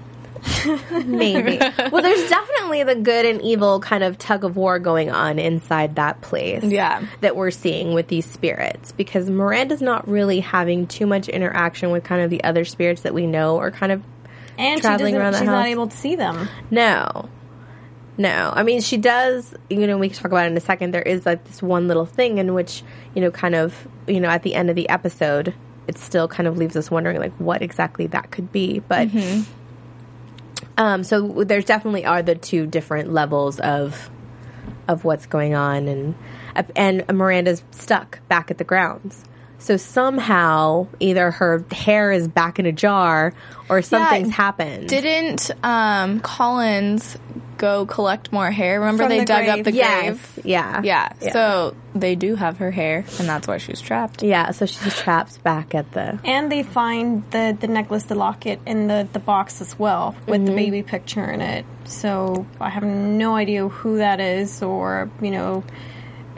Maybe. 1.05 1.57
well, 1.91 2.01
there's 2.01 2.29
definitely 2.29 2.83
the 2.83 2.95
good 2.95 3.25
and 3.25 3.41
evil 3.41 3.79
kind 3.79 4.03
of 4.03 4.17
tug 4.17 4.43
of 4.43 4.55
war 4.55 4.79
going 4.79 5.09
on 5.09 5.39
inside 5.39 5.95
that 5.95 6.21
place. 6.21 6.63
Yeah. 6.63 7.05
That 7.21 7.35
we're 7.35 7.51
seeing 7.51 7.93
with 7.93 8.07
these 8.07 8.25
spirits 8.25 8.91
because 8.91 9.29
Miranda's 9.29 9.81
not 9.81 10.07
really 10.07 10.39
having 10.39 10.87
too 10.87 11.05
much 11.05 11.29
interaction 11.29 11.91
with 11.91 12.03
kind 12.03 12.21
of 12.21 12.29
the 12.29 12.43
other 12.43 12.65
spirits 12.65 13.01
that 13.01 13.13
we 13.13 13.27
know 13.27 13.57
are 13.57 13.71
kind 13.71 13.91
of 13.91 14.03
And 14.57 14.81
Traveling 14.81 15.15
around 15.15 15.33
the 15.33 15.39
she's 15.39 15.47
not 15.47 15.67
able 15.67 15.87
to 15.87 15.97
see 15.97 16.15
them. 16.15 16.47
no. 16.69 17.29
No. 18.17 18.51
I 18.53 18.63
mean, 18.63 18.81
she 18.81 18.97
does, 18.97 19.53
you 19.69 19.87
know, 19.87 19.97
we 19.97 20.09
can 20.09 20.17
talk 20.17 20.31
about 20.31 20.45
it 20.45 20.51
in 20.51 20.57
a 20.57 20.61
second. 20.61 20.93
There 20.93 21.01
is 21.01 21.25
like 21.25 21.45
this 21.45 21.63
one 21.63 21.87
little 21.87 22.05
thing 22.05 22.37
in 22.37 22.53
which, 22.53 22.83
you 23.15 23.21
know, 23.21 23.31
kind 23.31 23.55
of, 23.55 23.87
you 24.07 24.19
know, 24.19 24.27
at 24.27 24.43
the 24.43 24.55
end 24.55 24.69
of 24.69 24.75
the 24.75 24.89
episode, 24.89 25.53
it 25.87 25.97
still 25.97 26.27
kind 26.27 26.45
of 26.45 26.57
leaves 26.57 26.75
us 26.75 26.91
wondering 26.91 27.17
like 27.17 27.33
what 27.37 27.61
exactly 27.61 28.07
that 28.07 28.29
could 28.29 28.51
be. 28.51 28.79
But 28.79 29.07
mm-hmm. 29.07 29.49
Um 30.79 31.03
so 31.03 31.43
there's 31.43 31.65
definitely 31.65 32.05
are 32.05 32.23
the 32.23 32.33
two 32.33 32.65
different 32.65 33.13
levels 33.13 33.59
of 33.59 34.09
of 34.87 35.05
what's 35.05 35.27
going 35.27 35.53
on 35.53 35.87
and 35.87 36.15
and 36.75 37.05
Miranda's 37.07 37.63
stuck 37.71 38.19
back 38.27 38.51
at 38.51 38.57
the 38.57 38.63
grounds. 38.63 39.23
So 39.59 39.77
somehow 39.77 40.87
either 40.99 41.31
her 41.31 41.65
hair 41.71 42.11
is 42.11 42.27
back 42.27 42.59
in 42.59 42.65
a 42.65 42.71
jar 42.71 43.33
or 43.69 43.81
something's 43.81 44.33
happened. 44.33 44.87
Didn't 44.87 45.51
um, 45.63 46.21
Collins 46.21 47.17
go 47.59 47.85
collect 47.85 48.31
more 48.31 48.49
hair? 48.49 48.79
Remember 48.79 49.03
From 49.03 49.09
they 49.09 49.19
the 49.19 49.25
dug 49.25 49.47
up 49.47 49.63
the 49.63 49.71
yes. 49.71 50.01
grave? 50.33 50.45
Yeah. 50.45 50.81
Yeah. 50.83 51.13
Yeah. 51.21 51.31
So 51.33 51.75
they 51.93 52.15
do 52.15 52.33
have 52.35 52.57
her 52.57 52.71
hair, 52.71 53.05
and 53.19 53.29
that's 53.29 53.47
why 53.47 53.57
she's 53.59 53.79
trapped. 53.81 54.23
Yeah, 54.23 54.49
so 54.51 54.65
she's 54.65 54.97
trapped 54.97 55.43
back 55.43 55.75
at 55.75 55.91
the 55.91 56.19
And 56.23 56.51
they 56.51 56.63
find 56.63 57.29
the, 57.29 57.55
the 57.59 57.67
necklace, 57.67 58.05
the 58.05 58.15
locket 58.15 58.59
in 58.65 58.87
the, 58.87 59.07
the 59.13 59.19
box 59.19 59.61
as 59.61 59.77
well 59.77 60.15
with 60.25 60.39
Mm-hmm. 60.41 60.45
the 60.45 60.55
baby 60.55 60.81
picture 60.83 61.23
in 61.29 61.41
it. 61.41 61.65
So 61.85 62.47
I 62.59 62.69
have 62.69 62.83
no 62.83 63.35
idea 63.35 63.67
who 63.67 63.97
that 63.97 64.19
is 64.19 64.63
or, 64.63 65.11
you 65.21 65.31
know, 65.31 65.63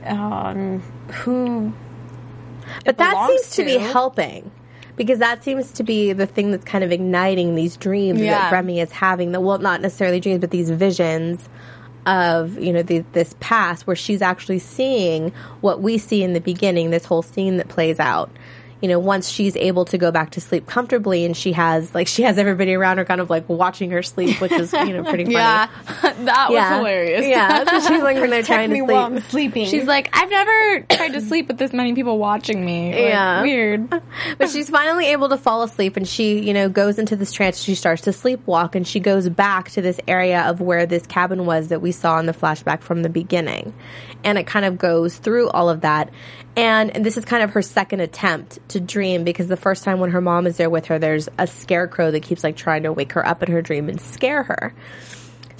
um, 0.03 0.79
who. 1.23 1.71
But 2.85 2.97
that 2.97 3.27
seems 3.27 3.55
to 3.57 3.65
be 3.65 3.77
helping 3.77 4.49
because 5.01 5.17
that 5.17 5.43
seems 5.43 5.71
to 5.71 5.83
be 5.83 6.13
the 6.13 6.27
thing 6.27 6.51
that's 6.51 6.63
kind 6.63 6.83
of 6.83 6.91
igniting 6.91 7.55
these 7.55 7.75
dreams 7.75 8.21
Yeah. 8.21 8.37
that 8.39 8.51
Remy 8.51 8.79
is 8.81 8.91
having. 8.91 9.31
That 9.31 9.41
well, 9.41 9.57
not 9.57 9.81
necessarily 9.81 10.19
dreams, 10.19 10.41
but 10.41 10.51
these 10.51 10.69
visions 10.69 11.49
of 12.05 12.59
you 12.59 12.71
know 12.71 12.83
the, 12.83 12.99
this 13.13 13.35
past 13.39 13.85
where 13.87 13.95
she's 13.95 14.21
actually 14.21 14.59
seeing 14.59 15.31
what 15.61 15.81
we 15.81 15.97
see 15.97 16.23
in 16.23 16.33
the 16.33 16.39
beginning. 16.39 16.91
This 16.91 17.05
whole 17.05 17.23
scene 17.23 17.57
that 17.57 17.67
plays 17.67 17.99
out. 17.99 18.29
You 18.81 18.87
know, 18.87 18.97
once 18.99 19.29
she's 19.29 19.55
able 19.55 19.85
to 19.85 19.97
go 19.97 20.11
back 20.11 20.31
to 20.31 20.41
sleep 20.41 20.65
comfortably, 20.65 21.23
and 21.25 21.37
she 21.37 21.51
has 21.53 21.93
like 21.93 22.07
she 22.07 22.23
has 22.23 22.37
everybody 22.37 22.73
around 22.73 22.97
her, 22.97 23.05
kind 23.05 23.21
of 23.21 23.29
like 23.29 23.47
watching 23.47 23.91
her 23.91 24.01
sleep, 24.01 24.41
which 24.41 24.51
is 24.51 24.73
you 24.73 24.93
know 24.93 25.03
pretty 25.03 25.23
funny. 25.25 25.35
Yeah, 25.35 25.69
that 26.01 26.47
was 26.49 26.77
hilarious. 26.77 27.25
Yeah, 27.27 27.63
so 27.65 27.79
she's 27.93 28.01
like 28.01 28.17
when 28.17 28.29
they're 28.31 28.41
trying 28.51 28.69
to 28.69 28.73
me 28.73 28.79
sleep. 28.79 28.91
while 28.91 29.05
I'm 29.05 29.19
sleeping. 29.21 29.67
She's 29.67 29.85
like, 29.85 30.09
I've 30.13 30.29
never 30.29 30.79
tried 30.89 31.13
to 31.13 31.21
sleep 31.21 31.47
with 31.47 31.57
this 31.59 31.73
many 31.73 31.93
people 31.93 32.17
watching 32.17 32.65
me. 32.65 32.91
Like, 32.91 32.99
Yeah. 33.01 33.41
weird. 33.43 33.89
But 34.37 34.49
she's 34.49 34.69
finally 34.69 35.07
able 35.07 35.29
to 35.29 35.37
fall 35.37 35.61
asleep 35.63 35.95
and 35.97 36.07
she, 36.07 36.39
you 36.39 36.53
know, 36.53 36.67
goes 36.69 36.97
into 36.97 37.15
this 37.15 37.31
trance. 37.31 37.59
She 37.59 37.75
starts 37.75 38.01
to 38.03 38.09
sleepwalk 38.11 38.73
and 38.75 38.87
she 38.87 38.99
goes 38.99 39.29
back 39.29 39.69
to 39.71 39.81
this 39.81 39.99
area 40.07 40.41
of 40.41 40.59
where 40.61 40.85
this 40.85 41.05
cabin 41.05 41.45
was 41.45 41.67
that 41.67 41.81
we 41.81 41.91
saw 41.91 42.17
in 42.19 42.25
the 42.25 42.33
flashback 42.33 42.81
from 42.81 43.03
the 43.03 43.09
beginning. 43.09 43.73
And 44.23 44.37
it 44.37 44.47
kind 44.47 44.65
of 44.65 44.77
goes 44.77 45.17
through 45.17 45.49
all 45.49 45.69
of 45.69 45.81
that. 45.81 46.09
And, 46.55 46.91
and 46.95 47.05
this 47.05 47.17
is 47.17 47.23
kind 47.23 47.43
of 47.43 47.51
her 47.51 47.61
second 47.61 48.01
attempt 48.01 48.59
to 48.69 48.79
dream 48.79 49.23
because 49.23 49.47
the 49.47 49.57
first 49.57 49.83
time 49.83 49.99
when 49.99 50.11
her 50.11 50.21
mom 50.21 50.47
is 50.47 50.57
there 50.57 50.69
with 50.69 50.87
her, 50.87 50.99
there's 50.99 51.29
a 51.37 51.47
scarecrow 51.47 52.11
that 52.11 52.23
keeps 52.23 52.43
like 52.43 52.57
trying 52.57 52.83
to 52.83 52.91
wake 52.91 53.13
her 53.13 53.25
up 53.25 53.41
in 53.41 53.51
her 53.51 53.61
dream 53.61 53.87
and 53.87 54.01
scare 54.01 54.43
her. 54.43 54.73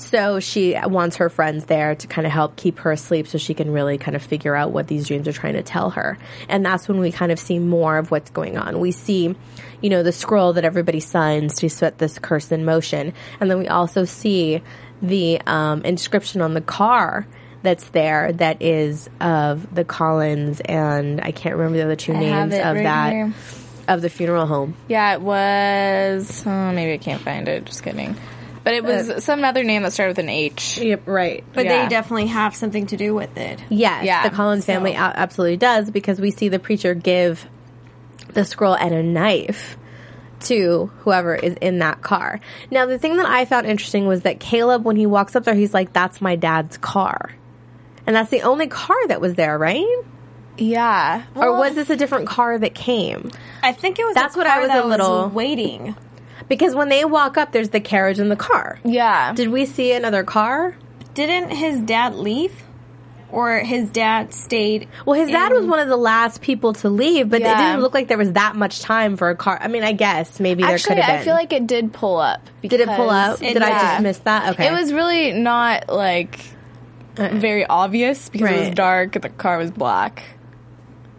So 0.02 0.40
she 0.40 0.76
wants 0.84 1.18
her 1.18 1.30
friends 1.30 1.66
there 1.66 1.96
to 1.96 2.08
kind 2.08 2.26
of 2.26 2.34
help 2.34 2.56
keep 2.56 2.80
her 2.80 2.92
asleep 2.92 3.28
so 3.28 3.38
she 3.38 3.54
can 3.54 3.72
really 3.72 3.98
kind 3.98 4.16
of 4.16 4.24
figure 4.24 4.56
out 4.56 4.72
what 4.72 4.88
these 4.88 5.08
dreams 5.08 5.28
are 5.28 5.34
trying 5.34 5.54
to 5.54 5.64
tell 5.64 5.92
her. 5.92 6.18
And 6.50 6.66
that's 6.66 6.88
when 6.88 7.00
we 7.00 7.12
kind 7.12 7.32
of 7.32 7.40
see 7.40 7.60
more 7.60 7.98
of 7.98 8.12
what's 8.12 8.32
going 8.32 8.58
on. 8.58 8.80
We 8.80 8.92
see, 8.92 9.36
you 9.80 9.90
know, 9.90 10.04
the 10.04 10.12
scroll 10.12 10.54
that 10.54 10.66
everybody 10.66 11.00
signs 11.00 11.56
to 11.58 11.70
set 11.70 12.00
this 12.00 12.20
curse 12.20 12.52
in 12.52 12.66
motion. 12.66 13.14
And 13.40 13.50
then 13.50 13.60
we 13.60 13.68
also 13.68 14.04
see 14.04 14.62
the 15.02 15.40
um, 15.46 15.84
inscription 15.84 16.42
on 16.42 16.56
the 16.56 16.62
car 16.62 17.28
that's 17.64 17.88
there 17.90 18.34
that 18.34 18.62
is 18.62 19.10
of 19.20 19.74
the 19.74 19.84
Collins 19.84 20.62
and 20.62 21.22
I 21.22 21.32
can't 21.32 21.56
remember 21.56 21.78
the 21.78 21.86
other 21.86 21.96
two 21.96 22.14
I 22.14 22.20
names 22.20 22.54
of 22.54 22.76
right 22.76 22.84
that 22.84 23.14
here. 23.14 23.34
of 23.88 24.02
the 24.02 24.10
funeral 24.10 24.46
home. 24.48 24.76
Yeah, 24.88 25.14
it 25.14 25.22
was. 25.22 26.44
Oh, 26.46 26.72
maybe 26.72 26.94
I 26.94 26.98
can't 26.98 27.22
find 27.22 27.48
it. 27.48 27.66
Just 27.66 27.84
kidding. 27.84 28.16
But 28.64 28.76
it 28.76 28.84
was 28.84 29.10
uh, 29.10 29.20
some 29.20 29.44
other 29.44 29.64
name 29.64 29.82
that 29.84 29.92
started 29.92 30.12
with 30.18 30.24
an 30.26 30.30
H. 30.30 30.78
Yep, 30.78 31.08
right. 31.08 31.44
but 31.54 31.66
yeah. 31.66 31.84
they 31.84 31.90
definitely 31.90 32.28
have 32.28 32.56
something 32.56 32.86
to 32.88 32.98
do 32.98 33.14
with 33.16 33.36
it. 33.38 33.60
Yes, 33.70 34.06
Yeah, 34.06 34.28
the 34.30 34.36
Collins 34.36 34.66
family 34.66 34.94
a- 34.94 34.98
absolutely 34.98 35.58
does 35.58 35.90
because 35.90 36.22
we 36.22 36.30
see 36.30 36.48
the 36.48 36.60
preacher 36.60 36.94
give 36.94 37.48
the 38.34 38.46
scroll 38.46 38.76
and 38.76 38.94
a 38.94 39.02
knife 39.02 39.78
to 40.42 40.92
whoever 41.00 41.36
is 41.36 41.56
in 41.62 41.80
that 41.80 42.02
car. 42.02 42.40
Now, 42.70 42.86
the 42.86 42.98
thing 43.00 43.18
that 43.18 43.26
I 43.26 43.46
found 43.46 43.68
interesting 43.68 44.08
was 44.08 44.22
that 44.22 44.40
Caleb, 44.40 44.86
when 44.86 44.96
he 44.96 45.06
walks 45.06 45.36
up 45.36 45.44
there, 45.44 45.54
he's 45.56 45.74
like, 45.74 45.94
"That's 45.94 46.22
my 46.22 46.36
dad's 46.36 46.78
car," 46.78 47.32
and 48.08 48.16
that's 48.16 48.30
the 48.30 48.42
only 48.42 48.68
car 48.68 49.08
that 49.08 49.22
was 49.22 49.36
there, 49.36 49.58
right? 49.58 49.86
Yeah. 50.58 51.24
or 51.36 51.58
was 51.58 51.76
this 51.76 51.90
a 51.90 51.96
different 51.96 52.28
car 52.28 52.58
that 52.58 52.76
came? 52.76 53.32
I 53.64 53.72
think 53.72 54.00
it 54.00 54.06
was. 54.06 54.16
That's 54.16 54.36
a 54.36 54.38
what 54.38 54.48
I 54.48 54.60
was 54.60 54.70
a 54.72 54.86
little- 54.86 55.30
waiting. 55.30 55.96
Because 56.48 56.76
when 56.76 56.90
they 56.90 57.06
walk 57.06 57.38
up, 57.38 57.52
there's 57.54 57.70
the 57.70 57.80
carriage 57.80 58.20
and 58.20 58.30
the 58.30 58.36
car. 58.36 58.78
Yeah. 58.84 59.32
Did 59.34 59.50
we 59.50 59.66
see 59.66 59.94
another 59.94 60.24
car? 60.24 60.76
Didn't 61.14 61.50
his 61.52 61.80
dad 61.80 62.16
leave, 62.16 62.52
or 63.32 63.60
his 63.60 63.90
dad 63.90 64.34
stayed? 64.34 64.90
Well, 65.06 65.18
his 65.20 65.30
dad 65.32 65.54
was 65.54 65.66
one 65.66 65.80
of 65.80 65.88
the 65.88 65.96
last 65.96 66.42
people 66.42 66.74
to 66.74 66.90
leave, 66.90 67.30
but 67.30 67.40
it 67.42 67.46
didn't 67.46 67.80
look 67.82 67.94
like 67.94 68.10
there 68.10 68.18
was 68.18 68.34
that 68.34 68.56
much 68.58 68.82
time 68.82 69.16
for 69.16 69.30
a 69.30 69.36
car. 69.36 69.58
I 69.62 69.70
mean, 69.70 69.84
I 69.84 69.94
guess 69.94 70.40
maybe 70.42 70.64
there 70.64 70.78
could 70.78 70.98
have 70.98 71.08
been. 71.08 71.22
I 71.22 71.24
feel 71.24 71.34
like 71.36 71.54
it 71.54 71.66
did 71.68 71.94
pull 71.94 72.18
up. 72.18 72.42
Did 72.62 72.82
it 72.82 72.90
pull 72.90 73.10
up? 73.10 73.40
because- 73.40 73.54
Did 73.54 73.62
I 73.64 73.70
just 73.70 74.04
miss 74.04 74.18
that? 74.20 74.54
Okay. 74.54 74.68
It 74.68 74.72
was 74.74 74.92
really 74.92 75.32
not 75.32 75.88
like 75.88 76.40
very 77.16 77.66
obvious 77.66 78.30
because 78.30 78.50
it 78.50 78.60
was 78.68 78.70
dark 78.76 79.14
the 79.14 79.30
car 79.30 79.58
was 79.58 79.72
black. 79.72 80.24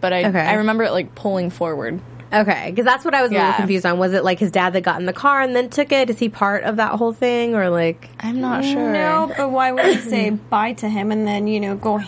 But 0.01 0.13
I 0.13 0.25
Okay. 0.25 0.39
I 0.39 0.53
remember 0.55 0.83
it 0.83 0.91
like 0.91 1.15
pulling 1.15 1.49
forward. 1.49 2.01
okay 2.33 2.69
because 2.71 2.83
that's 2.85 3.05
what 3.05 3.13
I 3.13 3.21
was 3.21 3.31
a 3.31 3.35
little 3.35 3.53
confused 3.53 3.85
on. 3.85 3.97
Was 3.99 4.13
it 4.13 4.23
like 4.23 4.39
his 4.39 4.51
dad 4.51 4.73
that 4.73 4.81
got 4.81 4.99
in 4.99 5.05
the 5.05 5.13
car 5.13 5.41
and 5.41 5.55
then 5.55 5.69
took 5.69 5.91
it? 5.91 6.09
Is 6.09 6.19
he 6.19 6.29
part 6.29 6.63
of 6.63 6.77
that 6.77 6.93
whole 6.93 7.13
thing, 7.13 7.55
or 7.55 7.69
like 7.69 8.09
I'm 8.19 8.41
not 8.41 8.65
sure. 8.65 8.91
No, 8.91 9.31
but 9.37 9.49
why 9.51 9.71
would 9.71 9.85
he 9.85 9.99
say 10.01 10.29
bye 10.49 10.73
to 10.73 10.89
him 10.89 11.11
and 11.11 11.25
then 11.27 11.47
you 11.47 11.59
know 11.59 11.75
go? 11.75 12.01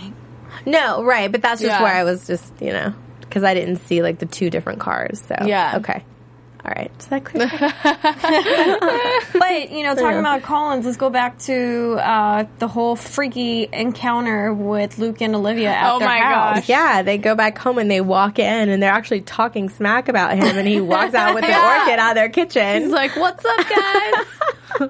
no? 0.65 1.03
Right, 1.03 1.31
but 1.31 1.41
that's 1.41 1.61
just 1.61 1.71
Yeah. 1.71 1.81
where 1.83 1.93
I 1.93 2.03
was 2.03 2.25
just 2.27 2.51
you 2.61 2.71
know 2.73 2.93
because 3.21 3.43
I 3.43 3.53
didn't 3.53 3.77
see 3.77 4.01
like 4.01 4.19
the 4.19 4.25
two 4.25 4.49
different 4.49 4.79
cars. 4.79 5.21
So 5.27 5.35
Yeah. 5.45 5.75
okay, 5.77 5.93
all 5.93 5.99
right. 5.99 6.05
Is 6.99 7.05
that 7.07 7.23
clear? 7.25 7.47
But 9.39 9.71
you 9.71 9.83
know, 9.83 9.95
talking 9.95 10.19
about 10.19 10.41
Collins, 10.43 10.85
let's 10.85 10.97
go 10.97 11.09
back 11.09 11.37
to 11.39 11.97
uh, 12.01 12.45
the 12.59 12.67
whole 12.67 12.95
freaky 12.95 13.67
encounter 13.71 14.53
with 14.53 14.97
Luke 14.97 15.21
and 15.21 15.35
Olivia 15.35 15.71
at 15.71 15.93
Oh 15.93 15.99
their 15.99 16.07
my 16.07 16.17
house. 16.19 16.55
gosh. 16.59 16.69
Yeah, 16.69 17.01
they 17.01 17.17
go 17.17 17.35
back 17.35 17.57
home 17.57 17.77
and 17.77 17.91
they 17.91 18.01
walk 18.01 18.39
in 18.39 18.69
and 18.69 18.81
they're 18.81 18.91
actually 18.93 19.21
talking 19.21 19.69
smack 19.69 20.07
about 20.07 20.33
him, 20.37 20.57
and 20.57 20.67
he 20.67 20.79
walks 20.95 21.13
out 21.13 21.35
with 21.35 21.43
the 21.43 21.49
Yeah. 21.49 21.79
orchid 21.81 21.99
out 21.99 22.11
of 22.11 22.15
their 22.15 22.29
kitchen. 22.29 22.83
He's 22.83 22.91
like, 22.91 23.15
"What's 23.15 23.43
up, 23.43 23.69
guys? 23.69 24.89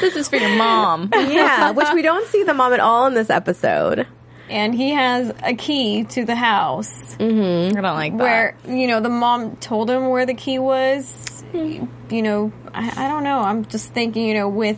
this 0.00 0.16
is 0.16 0.28
for 0.28 0.36
your 0.36 0.56
mom." 0.56 1.10
yeah, 1.14 1.72
which 1.72 1.88
we 1.94 2.02
don't 2.02 2.26
see 2.28 2.44
the 2.44 2.54
mom 2.54 2.72
at 2.72 2.80
all 2.80 3.06
in 3.06 3.14
this 3.14 3.30
episode. 3.30 4.06
And 4.50 4.74
he 4.74 4.90
has 4.90 5.32
a 5.42 5.54
key 5.54 6.04
to 6.04 6.24
the 6.24 6.34
house 6.34 7.16
mm-hmm. 7.16 7.76
I 7.76 7.80
don't 7.80 7.96
like 7.96 8.16
that. 8.18 8.22
where 8.22 8.56
you 8.68 8.86
know 8.86 9.00
the 9.00 9.08
mom 9.08 9.56
told 9.56 9.88
him 9.90 10.08
where 10.08 10.26
the 10.26 10.34
key 10.34 10.58
was. 10.58 11.30
You 11.52 12.22
know, 12.22 12.52
I, 12.74 13.04
I 13.04 13.08
don't 13.08 13.22
know. 13.22 13.38
I'm 13.38 13.64
just 13.64 13.92
thinking, 13.92 14.26
you 14.26 14.34
know, 14.34 14.48
with 14.48 14.76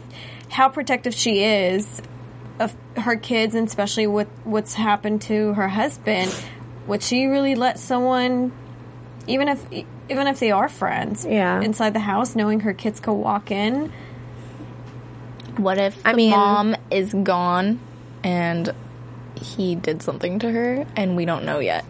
how 0.51 0.69
protective 0.69 1.15
she 1.15 1.43
is 1.43 2.03
of 2.61 2.77
her 2.99 3.17
kids, 3.17 3.55
and 3.55 3.67
especially 3.67 4.07
with 4.07 4.29
what's 4.45 4.75
happened 4.75 5.23
to 5.23 5.55
her 5.55 5.69
husband, 5.69 6.35
would 6.87 7.03
she 7.03 7.27
really 7.27 7.55
let 7.55 7.79
someone, 7.79 8.53
even 9.27 9.49
if 9.49 9.65
even 10.11 10.27
if 10.27 10.39
they 10.39 10.51
are 10.51 10.69
friends, 10.69 11.25
Yeah. 11.25 11.63
inside 11.63 11.95
the 11.95 12.01
house, 12.01 12.37
knowing 12.37 12.61
her 12.61 12.75
kids 12.75 13.01
could 13.01 13.15
walk 13.15 13.51
in? 13.51 13.91
What 15.57 15.79
if 15.79 15.97
I 16.05 16.11
the 16.13 16.17
mean- 16.19 16.31
mom 16.33 16.77
is 16.91 17.15
gone 17.15 17.81
and 18.23 18.71
he 19.39 19.75
did 19.75 20.03
something 20.03 20.39
to 20.41 20.51
her 20.51 20.87
and 20.97 21.17
we 21.17 21.25
don't 21.25 21.45
know 21.45 21.59
yet? 21.59 21.85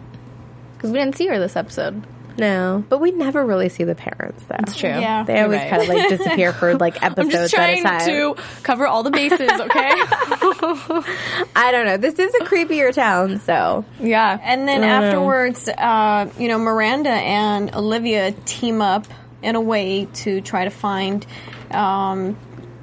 Because 0.75 0.91
we 0.91 0.99
didn't 0.99 1.15
see 1.15 1.27
her 1.27 1.39
this 1.39 1.55
episode. 1.55 2.03
No, 2.37 2.83
but 2.87 2.99
we 2.99 3.11
never 3.11 3.43
really 3.43 3.67
see 3.67 3.83
the 3.83 3.95
parents 3.95 4.43
though. 4.47 4.57
It's 4.59 4.75
true. 4.75 4.89
Yeah. 4.89 5.23
They 5.23 5.41
always 5.41 5.59
right. 5.59 5.69
kind 5.69 5.81
of 5.81 5.89
like 5.89 6.09
disappear 6.17 6.53
for 6.53 6.77
like 6.77 7.01
episodes. 7.03 7.17
I'm 7.17 7.25
episodes 7.25 7.51
just 7.51 7.53
trying 7.55 7.85
at 7.85 8.01
a 8.03 8.05
time. 8.05 8.35
to 8.35 8.61
cover 8.61 8.85
all 8.85 9.01
the 9.01 9.09
bases, 9.09 9.49
okay? 9.49 9.91
I 11.55 11.69
don't 11.71 11.85
know. 11.85 11.97
This 11.97 12.19
is 12.19 12.33
a 12.35 12.45
creepier 12.45 12.93
town, 12.93 13.39
so 13.39 13.85
yeah. 13.99 14.37
And 14.41 14.67
then 14.67 14.83
I 14.83 14.87
don't 14.87 15.01
know. 15.01 15.07
afterwards, 15.07 15.67
uh, 15.67 16.29
you 16.37 16.47
know, 16.47 16.59
Miranda 16.59 17.09
and 17.09 17.73
Olivia 17.73 18.31
team 18.31 18.81
up 18.81 19.07
in 19.41 19.55
a 19.55 19.61
way 19.61 20.05
to 20.05 20.41
try 20.41 20.65
to 20.65 20.69
find 20.69 21.25
um, 21.71 22.37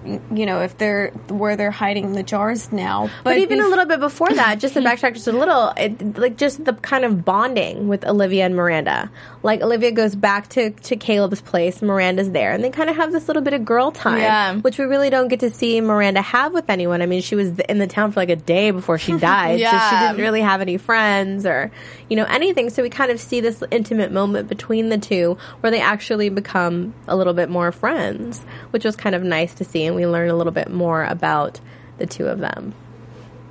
you 0.04 0.46
know, 0.46 0.60
if 0.62 0.76
they're 0.78 1.10
where 1.28 1.56
they're 1.56 1.70
hiding 1.70 2.12
the 2.12 2.22
jars 2.22 2.70
now. 2.72 3.10
But, 3.22 3.38
even 3.38 3.58
bef- 3.58 3.66
a 3.66 3.68
little 3.68 3.86
bit 3.86 4.00
before 4.00 4.30
that, 4.30 4.58
just 4.58 4.74
to 4.74 4.80
backtrack 4.84 5.14
just 5.14 5.26
a 5.28 5.32
little, 5.32 5.72
it, 5.76 6.18
like 6.18 6.36
just 6.36 6.64
the 6.64 6.72
kind 6.74 7.04
of 7.04 7.24
bonding 7.24 7.88
with 7.88 8.04
Olivia 8.06 8.44
and 8.46 8.54
Miranda. 8.56 9.10
Like 9.42 9.60
Olivia 9.62 9.92
goes 9.92 10.14
back 10.14 10.48
to, 10.50 10.70
to 10.70 10.96
Caleb's 10.96 11.40
place, 11.40 11.82
Miranda's 11.82 12.30
there, 12.30 12.52
and 12.52 12.62
they 12.64 12.70
kind 12.70 12.88
of 12.90 12.96
have 12.96 13.12
this 13.12 13.26
little 13.28 13.42
bit 13.42 13.52
of 13.54 13.64
girl 13.64 13.90
time, 13.92 14.18
Yeah. 14.18 14.54
which 14.56 14.78
we 14.78 14.84
really 14.86 15.10
don't 15.10 15.28
get 15.28 15.40
to 15.40 15.50
see 15.50 15.80
Miranda 15.80 16.22
have 16.22 16.52
with 16.54 16.70
anyone. 16.70 17.02
I 17.02 17.06
mean, 17.06 17.20
she 17.22 17.34
was 17.34 17.58
in 17.60 17.78
the 17.78 17.86
town 17.86 18.12
for 18.12 18.20
like 18.20 18.30
a 18.30 18.36
day 18.36 18.70
before 18.70 18.98
she 18.98 19.12
died, 19.18 19.60
so 19.60 19.66
she 19.96 20.06
didn't 20.06 20.16
really 20.22 20.40
have 20.40 20.60
any 20.60 20.76
friends 20.78 21.44
or, 21.46 21.70
you 22.08 22.16
know, 22.16 22.24
anything. 22.24 22.70
So 22.70 22.82
we 22.82 22.90
kind 22.90 23.10
of 23.10 23.20
see 23.20 23.40
this 23.40 23.62
intimate 23.70 24.12
moment 24.12 24.48
between 24.48 24.88
the 24.88 24.98
two 24.98 25.36
where 25.60 25.70
they 25.70 25.80
actually 25.80 26.28
become 26.30 26.94
a 27.06 27.16
little 27.16 27.34
bit 27.34 27.48
more 27.50 27.70
friends, 27.72 28.40
which 28.70 28.84
was 28.84 28.96
kind 28.96 29.14
of 29.14 29.22
nice 29.22 29.54
to 29.54 29.64
see, 29.64 29.84
and 29.84 29.93
we 29.94 30.06
learn 30.06 30.28
a 30.30 30.34
little 30.36 30.52
bit 30.52 30.70
more 30.70 31.04
about 31.04 31.60
the 31.98 32.06
two 32.06 32.26
of 32.26 32.38
them. 32.38 32.74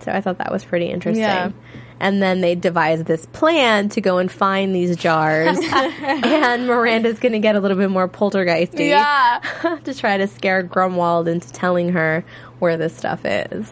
So 0.02 0.12
I 0.12 0.22
thought 0.22 0.40
that 0.40 0.52
was 0.52 0.66
pretty 0.66 0.88
interesting. 0.88 1.22
Yeah. 1.24 1.52
And 2.00 2.22
then 2.22 2.42
they 2.42 2.56
devise 2.56 3.04
this 3.06 3.26
plan 3.28 3.88
to 3.90 4.02
go 4.02 4.18
and 4.18 4.30
find 4.30 4.76
these 4.76 4.98
jars, 4.98 5.58
and 5.72 6.68
Miranda's 6.68 7.20
going 7.20 7.32
to 7.32 7.40
get 7.40 7.56
a 7.56 7.62
little 7.62 7.78
bit 7.78 7.90
more 7.90 8.10
poltergeisty 8.10 8.90
Yeah. 8.90 9.40
to 9.86 9.94
try 9.94 10.18
to 10.18 10.28
scare 10.28 10.64
Grunwald 10.64 11.30
into 11.30 11.50
telling 11.54 11.90
her 11.94 12.26
where 12.60 12.76
this 12.76 12.98
stuff 12.98 13.22
is. 13.24 13.72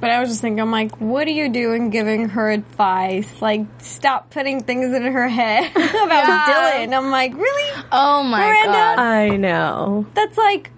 But 0.00 0.10
I 0.10 0.18
was 0.18 0.30
just 0.30 0.40
thinking, 0.40 0.58
I'm 0.60 0.72
like, 0.72 0.96
what 1.00 1.28
are 1.28 1.30
you 1.30 1.48
doing 1.50 1.90
giving 1.90 2.30
her 2.30 2.50
advice? 2.50 3.28
Like, 3.40 3.60
stop 3.78 4.30
putting 4.30 4.64
things 4.64 4.92
in 4.92 5.04
her 5.04 5.28
head 5.28 5.70
about 5.76 6.46
Dillon. 6.74 6.92
I'm 6.92 7.12
like, 7.12 7.32
really? 7.34 7.82
Oh 7.92 8.24
my 8.24 8.40
Miranda? 8.40 8.72
god. 8.72 8.98
I 8.98 9.28
know. 9.36 10.06
That's 10.14 10.36
like 10.36 10.72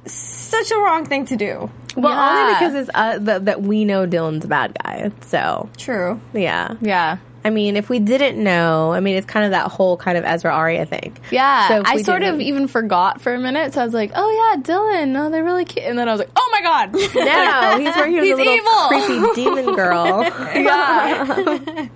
such 0.44 0.70
a 0.70 0.76
wrong 0.76 1.04
thing 1.06 1.24
to 1.26 1.36
do. 1.36 1.70
Well, 1.96 2.12
Yeah. 2.12 2.40
only 2.40 2.54
because 2.54 2.74
it's 2.74 2.90
uh, 2.94 3.18
that, 3.20 3.44
that 3.44 3.62
we 3.62 3.84
know 3.84 4.04
Dillon's 4.06 4.44
a 4.44 4.48
bad 4.48 4.76
guy. 4.82 5.10
So 5.22 5.68
True. 5.76 6.20
yeah, 6.32 6.74
Yeah. 6.80 7.18
I 7.46 7.50
mean, 7.50 7.76
if 7.76 7.90
we 7.90 7.98
didn't 7.98 8.42
know, 8.42 8.92
I 8.92 9.00
mean, 9.00 9.16
it's 9.16 9.26
kind 9.26 9.44
of 9.44 9.50
that 9.50 9.70
whole 9.70 9.98
kind 9.98 10.16
of 10.16 10.24
Ezra 10.24 10.50
Aria 10.50 10.86
thing. 10.86 11.14
Yeah, 11.30 11.68
So 11.68 11.82
I 11.84 12.00
sort 12.02 12.22
of 12.22 12.40
even 12.40 12.68
forgot 12.68 13.20
for 13.20 13.34
a 13.34 13.38
minute. 13.38 13.74
So 13.74 13.82
I 13.82 13.84
was 13.84 13.92
like, 13.92 14.12
"Oh 14.14 14.30
yeah, 14.56 14.62
Dillon. 14.62 15.12
No, 15.12 15.28
they're 15.28 15.44
really 15.44 15.66
cute." 15.66 15.84
And 15.84 15.98
then 15.98 16.08
I 16.08 16.12
was 16.12 16.20
like, 16.20 16.30
"Oh 16.34 16.48
my 16.52 16.62
god, 16.62 16.92
No, 17.14 17.78
he's 17.78 17.94
working 17.96 18.14
with 18.14 18.24
He's 18.24 18.32
a 18.32 18.36
little 18.36 18.54
evil. 18.54 18.88
creepy 18.88 19.34
demon 19.34 19.74
girl. 19.74 20.22
yeah, 20.54 21.88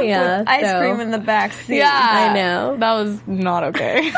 yeah, 0.00 0.44
Ice 0.46 0.64
so- 0.66 0.80
cream 0.80 1.00
in 1.00 1.10
the 1.10 1.18
back 1.18 1.52
seat. 1.52 1.76
yeah." 1.76 2.30
I 2.30 2.34
know. 2.34 2.76
that 2.78 2.92
was 2.94 3.20
not 3.26 3.64
okay. 3.64 4.10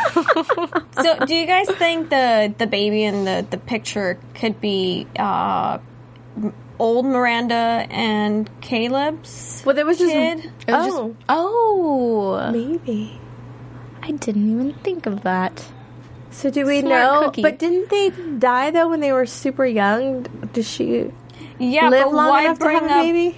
So, 1.03 1.25
do 1.27 1.35
you 1.35 1.47
guys 1.47 1.69
think 1.71 2.11
the 2.11 2.55
the 2.57 2.67
baby 2.67 3.03
in 3.05 3.25
the 3.25 3.47
the 3.51 3.59
picture 3.59 4.19
could 4.35 4.61
be 4.61 5.07
uh, 5.19 5.79
old 6.79 7.07
Miranda 7.07 7.87
and 7.91 8.49
Caleb's? 8.61 9.63
Well, 9.65 9.75
there 9.75 9.87
was 9.87 9.99
just 9.99 10.13
Kid? 10.13 10.51
It 10.67 10.73
was 10.73 10.95
oh, 10.95 11.09
just, 11.09 11.25
oh, 11.29 12.51
maybe. 12.53 13.21
I 14.03 14.13
didn't 14.13 14.51
even 14.51 14.73
think 14.75 15.07
of 15.07 15.23
that. 15.23 15.67
So 16.31 16.51
do 16.51 16.65
we 16.67 16.81
Smart 16.81 16.91
know? 16.91 17.21
cookie. 17.25 17.43
But 17.43 17.59
didn't 17.59 17.91
they 17.91 18.11
die 18.39 18.71
though 18.71 18.89
when 18.89 19.01
they 19.01 19.13
were 19.13 19.27
super 19.27 19.67
young? 19.67 20.23
Does 20.53 20.71
she 20.71 21.11
Yeah, 21.59 21.89
live 21.89 22.05
but 22.07 22.15
long 22.15 22.29
why 22.29 22.45
enough 22.45 22.59
to 22.61 22.69
have 22.69 22.83
a 22.85 22.87
up? 22.87 23.03
baby? 23.03 23.37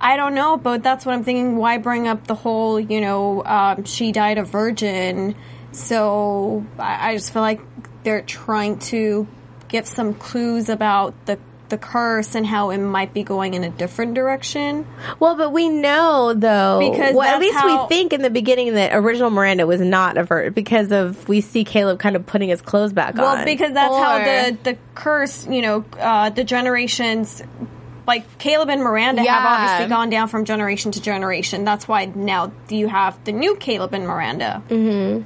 I 0.00 0.16
don't 0.16 0.34
know, 0.34 0.56
but 0.56 0.82
that's 0.82 1.06
what 1.06 1.14
I'm 1.14 1.24
thinking. 1.24 1.56
Why 1.56 1.78
bring 1.78 2.06
up 2.06 2.26
the 2.26 2.34
whole, 2.34 2.78
you 2.78 3.00
know, 3.00 3.42
um, 3.44 3.84
she 3.84 4.12
died 4.12 4.38
a 4.38 4.44
virgin? 4.44 5.34
So 5.72 6.64
I, 6.78 7.10
I 7.10 7.14
just 7.16 7.32
feel 7.32 7.42
like 7.42 7.60
they're 8.04 8.22
trying 8.22 8.78
to 8.80 9.26
give 9.68 9.86
some 9.88 10.14
clues 10.14 10.68
about 10.68 11.14
the 11.26 11.38
the 11.70 11.78
curse 11.78 12.34
and 12.34 12.46
how 12.46 12.70
it 12.70 12.78
might 12.78 13.14
be 13.14 13.22
going 13.22 13.54
in 13.54 13.64
a 13.64 13.70
different 13.70 14.14
direction. 14.14 14.86
Well, 15.18 15.34
but 15.36 15.50
we 15.50 15.68
know 15.68 16.34
though 16.34 16.78
Because 16.90 17.14
well, 17.14 17.26
at 17.34 17.40
least 17.40 17.54
how- 17.56 17.84
we 17.84 17.88
think 17.88 18.12
in 18.12 18.20
the 18.22 18.30
beginning 18.30 18.74
that 18.74 18.94
original 18.94 19.30
Miranda 19.30 19.66
was 19.66 19.80
not 19.80 20.18
a 20.18 20.24
virgin 20.24 20.52
because 20.52 20.92
of 20.92 21.26
we 21.28 21.40
see 21.40 21.64
Caleb 21.64 21.98
kind 21.98 22.16
of 22.16 22.26
putting 22.26 22.50
his 22.50 22.60
clothes 22.60 22.92
back 22.92 23.14
Well, 23.16 23.26
on. 23.26 23.36
Well, 23.36 23.44
because 23.46 23.72
that's 23.72 23.94
how 23.96 24.18
the 24.18 24.58
the 24.62 24.78
curse, 24.94 25.46
you 25.46 25.62
know, 25.62 25.84
uh, 25.98 26.30
the 26.30 26.44
generations. 26.44 27.42
Like 28.06 28.36
Caleb 28.36 28.68
and 28.68 28.82
Miranda 28.82 29.22
have 29.22 29.44
obviously 29.46 29.88
gone 29.88 30.10
down 30.10 30.28
from 30.28 30.44
generation 30.44 30.90
to 30.92 31.00
generation. 31.00 31.64
That's 31.64 31.88
why 31.88 32.04
now 32.04 32.52
you 32.68 32.86
have 32.88 33.22
the 33.24 33.32
new 33.32 33.56
Caleb 33.56 33.94
and 33.94 34.06
Miranda. 34.06 34.62
Mm-hmm. 34.68 35.22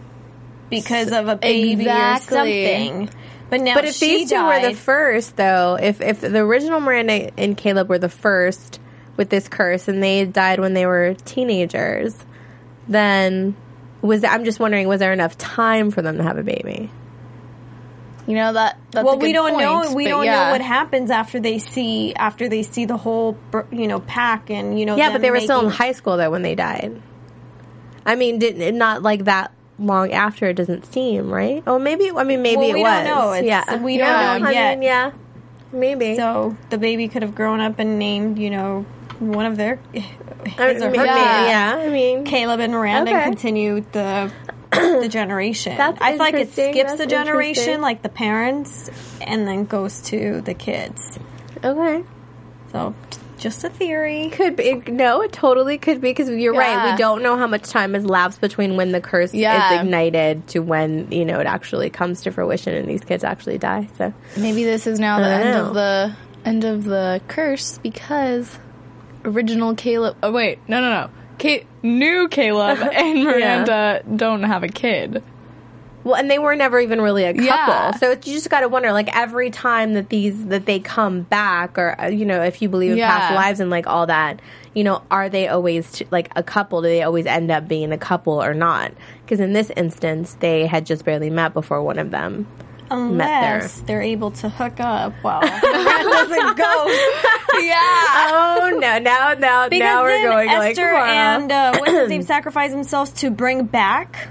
Because 0.70 1.10
of 1.12 1.26
a 1.28 1.34
baby 1.34 1.82
Exactly. 1.82 2.36
or 2.36 2.40
something. 2.76 3.10
But 3.50 3.60
now 3.60 3.74
But 3.74 3.86
if 3.86 3.94
she 3.94 4.18
these 4.18 4.28
two 4.28 4.36
died, 4.36 4.62
were 4.62 4.68
the 4.70 4.76
first, 4.76 5.36
though, 5.36 5.78
if 5.80 6.00
if 6.00 6.20
the 6.20 6.38
original 6.38 6.80
Miranda 6.80 7.30
and 7.38 7.56
Caleb 7.56 7.88
were 7.88 7.98
the 7.98 8.08
first 8.08 8.78
with 9.16 9.30
this 9.30 9.48
curse, 9.48 9.88
and 9.88 10.02
they 10.02 10.24
died 10.26 10.60
when 10.60 10.74
they 10.74 10.86
were 10.86 11.14
teenagers, 11.24 12.14
then 12.88 13.56
was 14.02 14.22
I'm 14.24 14.44
just 14.44 14.60
wondering, 14.60 14.86
was 14.88 15.00
there 15.00 15.12
enough 15.12 15.38
time 15.38 15.90
for 15.90 16.02
them 16.02 16.18
to 16.18 16.22
have 16.22 16.36
a 16.36 16.42
baby? 16.42 16.90
You 18.26 18.34
know 18.34 18.52
that. 18.52 18.78
That's 18.90 19.06
well, 19.06 19.14
a 19.14 19.18
we 19.18 19.32
don't 19.32 19.58
know. 19.58 19.94
We 19.94 20.06
don't 20.06 20.26
yeah. 20.26 20.44
know 20.44 20.50
what 20.52 20.60
happens 20.60 21.10
after 21.10 21.40
they 21.40 21.58
see 21.58 22.14
after 22.14 22.50
they 22.50 22.62
see 22.62 22.84
the 22.84 22.98
whole, 22.98 23.38
you 23.70 23.88
know, 23.88 24.00
pack 24.00 24.50
and 24.50 24.78
you 24.78 24.84
know. 24.84 24.96
Yeah, 24.96 25.06
them 25.06 25.14
but 25.14 25.22
they 25.22 25.30
were 25.30 25.40
still 25.40 25.60
in 25.60 25.70
high 25.70 25.92
school 25.92 26.18
though 26.18 26.30
when 26.30 26.42
they 26.42 26.54
died. 26.54 27.00
I 28.04 28.16
mean, 28.16 28.38
did 28.38 28.74
not 28.74 29.02
like 29.02 29.24
that 29.24 29.52
long 29.78 30.12
after. 30.12 30.48
It 30.48 30.54
doesn't 30.54 30.84
seem 30.92 31.30
right. 31.30 31.62
Oh, 31.66 31.78
maybe. 31.78 32.10
I 32.10 32.24
mean, 32.24 32.42
maybe 32.42 32.56
Well, 32.58 32.70
it 32.70 32.74
we 32.74 32.82
was. 32.82 32.92
don't 32.92 33.04
know. 33.04 33.32
It's- 33.32 33.44
yeah, 33.44 33.76
we 33.82 33.96
don't 33.96 34.06
Yeah, 34.08 34.38
know 34.38 34.46
I 34.46 34.50
yet. 34.52 34.70
mean, 34.78 34.82
yeah, 34.82 35.10
maybe. 35.72 36.16
So 36.16 36.56
the 36.70 36.78
baby 36.78 37.08
could 37.08 37.22
have 37.22 37.34
grown 37.34 37.60
up 37.60 37.78
and 37.78 37.98
named, 37.98 38.38
you 38.38 38.50
know, 38.50 38.84
one 39.18 39.46
of 39.46 39.56
their 39.56 39.76
his 39.92 40.04
I 40.58 40.64
or 40.86 40.90
her 40.90 41.04
yeah. 41.04 41.46
yeah, 41.48 41.76
I 41.76 41.88
mean, 41.88 42.24
Caleb 42.24 42.60
and 42.60 42.72
Miranda 42.72 43.10
Okay. 43.10 43.24
continue 43.24 43.84
the 43.92 44.30
the 44.70 45.08
generation. 45.10 45.76
That's 45.76 46.00
I 46.00 46.10
feel 46.10 46.18
like 46.18 46.34
it 46.34 46.52
skips 46.52 46.76
That's 46.90 46.98
the 46.98 47.06
generation, 47.06 47.80
like 47.80 48.02
the 48.02 48.08
parents, 48.08 48.90
and 49.20 49.46
then 49.48 49.64
goes 49.64 50.00
to 50.02 50.40
the 50.42 50.54
kids. 50.54 51.18
okay. 51.64 52.04
So 52.70 52.94
just 53.38 53.64
a 53.64 53.70
theory. 53.70 54.30
Could 54.30 54.56
be. 54.56 54.74
No, 54.88 55.22
it 55.22 55.32
totally 55.32 55.78
could 55.78 56.00
be 56.00 56.10
because 56.10 56.28
you're 56.28 56.52
right. 56.54 56.92
We 56.92 56.98
don't 56.98 57.22
know 57.22 57.36
how 57.36 57.46
much 57.46 57.62
time 57.70 57.94
has 57.94 58.04
lapsed 58.04 58.40
between 58.40 58.76
when 58.76 58.92
the 58.92 59.00
curse 59.00 59.32
Yeah. 59.32 59.74
is 59.74 59.80
ignited 59.80 60.46
to 60.48 60.58
when 60.60 61.10
you 61.12 61.24
know 61.24 61.40
it 61.40 61.46
actually 61.46 61.90
comes 61.90 62.22
to 62.22 62.30
fruition 62.32 62.74
and 62.74 62.88
these 62.88 63.02
kids 63.04 63.24
actually 63.24 63.58
die. 63.58 63.88
So 63.98 64.12
Maybe 64.36 64.64
this 64.64 64.86
is 64.86 64.98
now 65.00 65.18
the 65.20 65.26
end 65.28 65.50
know. 65.54 65.66
of 65.68 65.74
the 65.74 66.16
end 66.44 66.64
of 66.64 66.84
the 66.84 67.20
curse 67.28 67.78
because 67.78 68.58
original 69.24 69.74
Caleb. 69.74 70.16
Oh 70.22 70.32
wait, 70.32 70.58
no, 70.68 70.80
no, 70.80 70.90
no. 70.90 71.10
Kate, 71.38 71.66
new 71.82 72.26
Caleb 72.28 72.78
and 72.92 73.24
Miranda 73.24 74.02
don't 74.16 74.42
have 74.42 74.64
a 74.64 74.68
kid. 74.68 75.22
Well, 76.08 76.16
and 76.16 76.30
they 76.30 76.38
were 76.38 76.56
never 76.56 76.80
even 76.80 77.02
really 77.02 77.24
a 77.24 77.34
couple. 77.34 77.44
Yeah. 77.44 77.90
So 77.92 78.12
it's, 78.12 78.26
you 78.26 78.32
just 78.32 78.48
got 78.48 78.60
to 78.60 78.68
wonder, 78.68 78.92
like 78.92 79.14
every 79.14 79.50
time 79.50 79.92
that 79.92 80.08
these 80.08 80.46
that 80.46 80.64
they 80.64 80.80
come 80.80 81.20
back, 81.20 81.76
or 81.78 82.00
uh, 82.00 82.06
you 82.08 82.24
know, 82.24 82.42
if 82.42 82.62
you 82.62 82.70
believe 82.70 82.92
in 82.92 82.98
past 82.98 83.34
lives 83.34 83.60
and 83.60 83.68
like 83.68 83.86
all 83.86 84.06
that, 84.06 84.40
you 84.74 84.84
know, 84.84 85.02
are 85.10 85.28
they 85.28 85.48
always 85.48 85.92
t- 85.92 86.06
like 86.10 86.30
a 86.34 86.42
couple? 86.42 86.80
Do 86.80 86.88
they 86.88 87.02
always 87.02 87.26
end 87.26 87.50
up 87.50 87.68
being 87.68 87.92
a 87.92 87.98
couple 87.98 88.42
or 88.42 88.54
not? 88.54 88.92
Because 89.22 89.38
in 89.38 89.52
this 89.52 89.70
instance, 89.76 90.34
they 90.40 90.66
had 90.66 90.86
just 90.86 91.04
barely 91.04 91.28
met 91.28 91.52
before 91.52 91.82
one 91.82 91.98
of 91.98 92.10
them. 92.10 92.46
Unless 92.90 93.82
they're 93.82 94.00
able 94.00 94.30
to 94.30 94.48
hook 94.48 94.80
up 94.80 95.12
while 95.20 95.42
Miranda's 95.42 96.30
a 96.30 96.54
ghost. 96.54 97.00
Yeah. 97.60 97.76
Oh 98.30 98.78
no! 98.80 98.98
Now, 98.98 99.34
now, 99.34 99.68
Because 99.68 99.80
now 99.80 100.02
we're 100.02 100.08
then 100.08 100.30
going 100.30 100.48
Esther 100.48 100.92
like, 100.92 100.92
wow. 100.94 101.36
and 101.36 101.52
uh, 101.52 101.76
what's 101.78 101.92
his 101.92 102.08
name 102.08 102.22
sacrifice 102.34 102.70
themselves 102.70 103.10
to 103.14 103.30
bring 103.30 103.64
back 103.64 104.28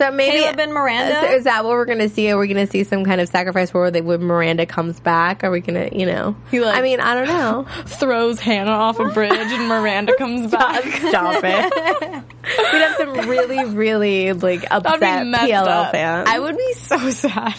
So 0.00 0.10
maybe 0.10 0.38
Caleb 0.38 0.58
and 0.60 0.72
Miranda? 0.72 1.26
Is, 1.26 1.40
is 1.40 1.44
that 1.44 1.62
what 1.62 1.72
we're 1.72 1.84
going 1.84 1.98
to 1.98 2.08
see? 2.08 2.30
Are 2.30 2.38
we 2.38 2.48
going 2.48 2.64
to 2.66 2.72
see 2.72 2.84
some 2.84 3.04
kind 3.04 3.20
of 3.20 3.28
sacrifice 3.28 3.74
where 3.74 3.90
they, 3.90 4.00
when 4.00 4.22
Miranda 4.22 4.64
comes 4.64 4.98
back? 4.98 5.44
Are 5.44 5.50
we 5.50 5.60
going 5.60 5.90
to, 5.90 5.94
you 5.94 6.06
know? 6.06 6.34
Like- 6.52 6.78
I 6.78 6.80
mean, 6.80 7.00
I 7.00 7.14
don't 7.14 7.26
know. 7.26 7.66
Throws 7.84 8.40
Hanna 8.40 8.70
off 8.70 8.98
a 8.98 9.10
bridge 9.10 9.30
and 9.32 9.68
Miranda 9.68 10.16
comes 10.16 10.50
back. 10.50 10.82
Stop 11.08 11.42
it. 11.44 12.24
We'd 12.72 12.80
have 12.80 12.96
some 12.96 13.28
really, 13.28 13.62
really 13.66 14.32
like 14.32 14.64
upset 14.70 15.00
PLL 15.26 15.66
up. 15.66 15.92
fans. 15.92 16.26
I 16.30 16.38
would 16.38 16.56
be 16.56 16.72
so 16.72 17.10
sad. 17.10 17.54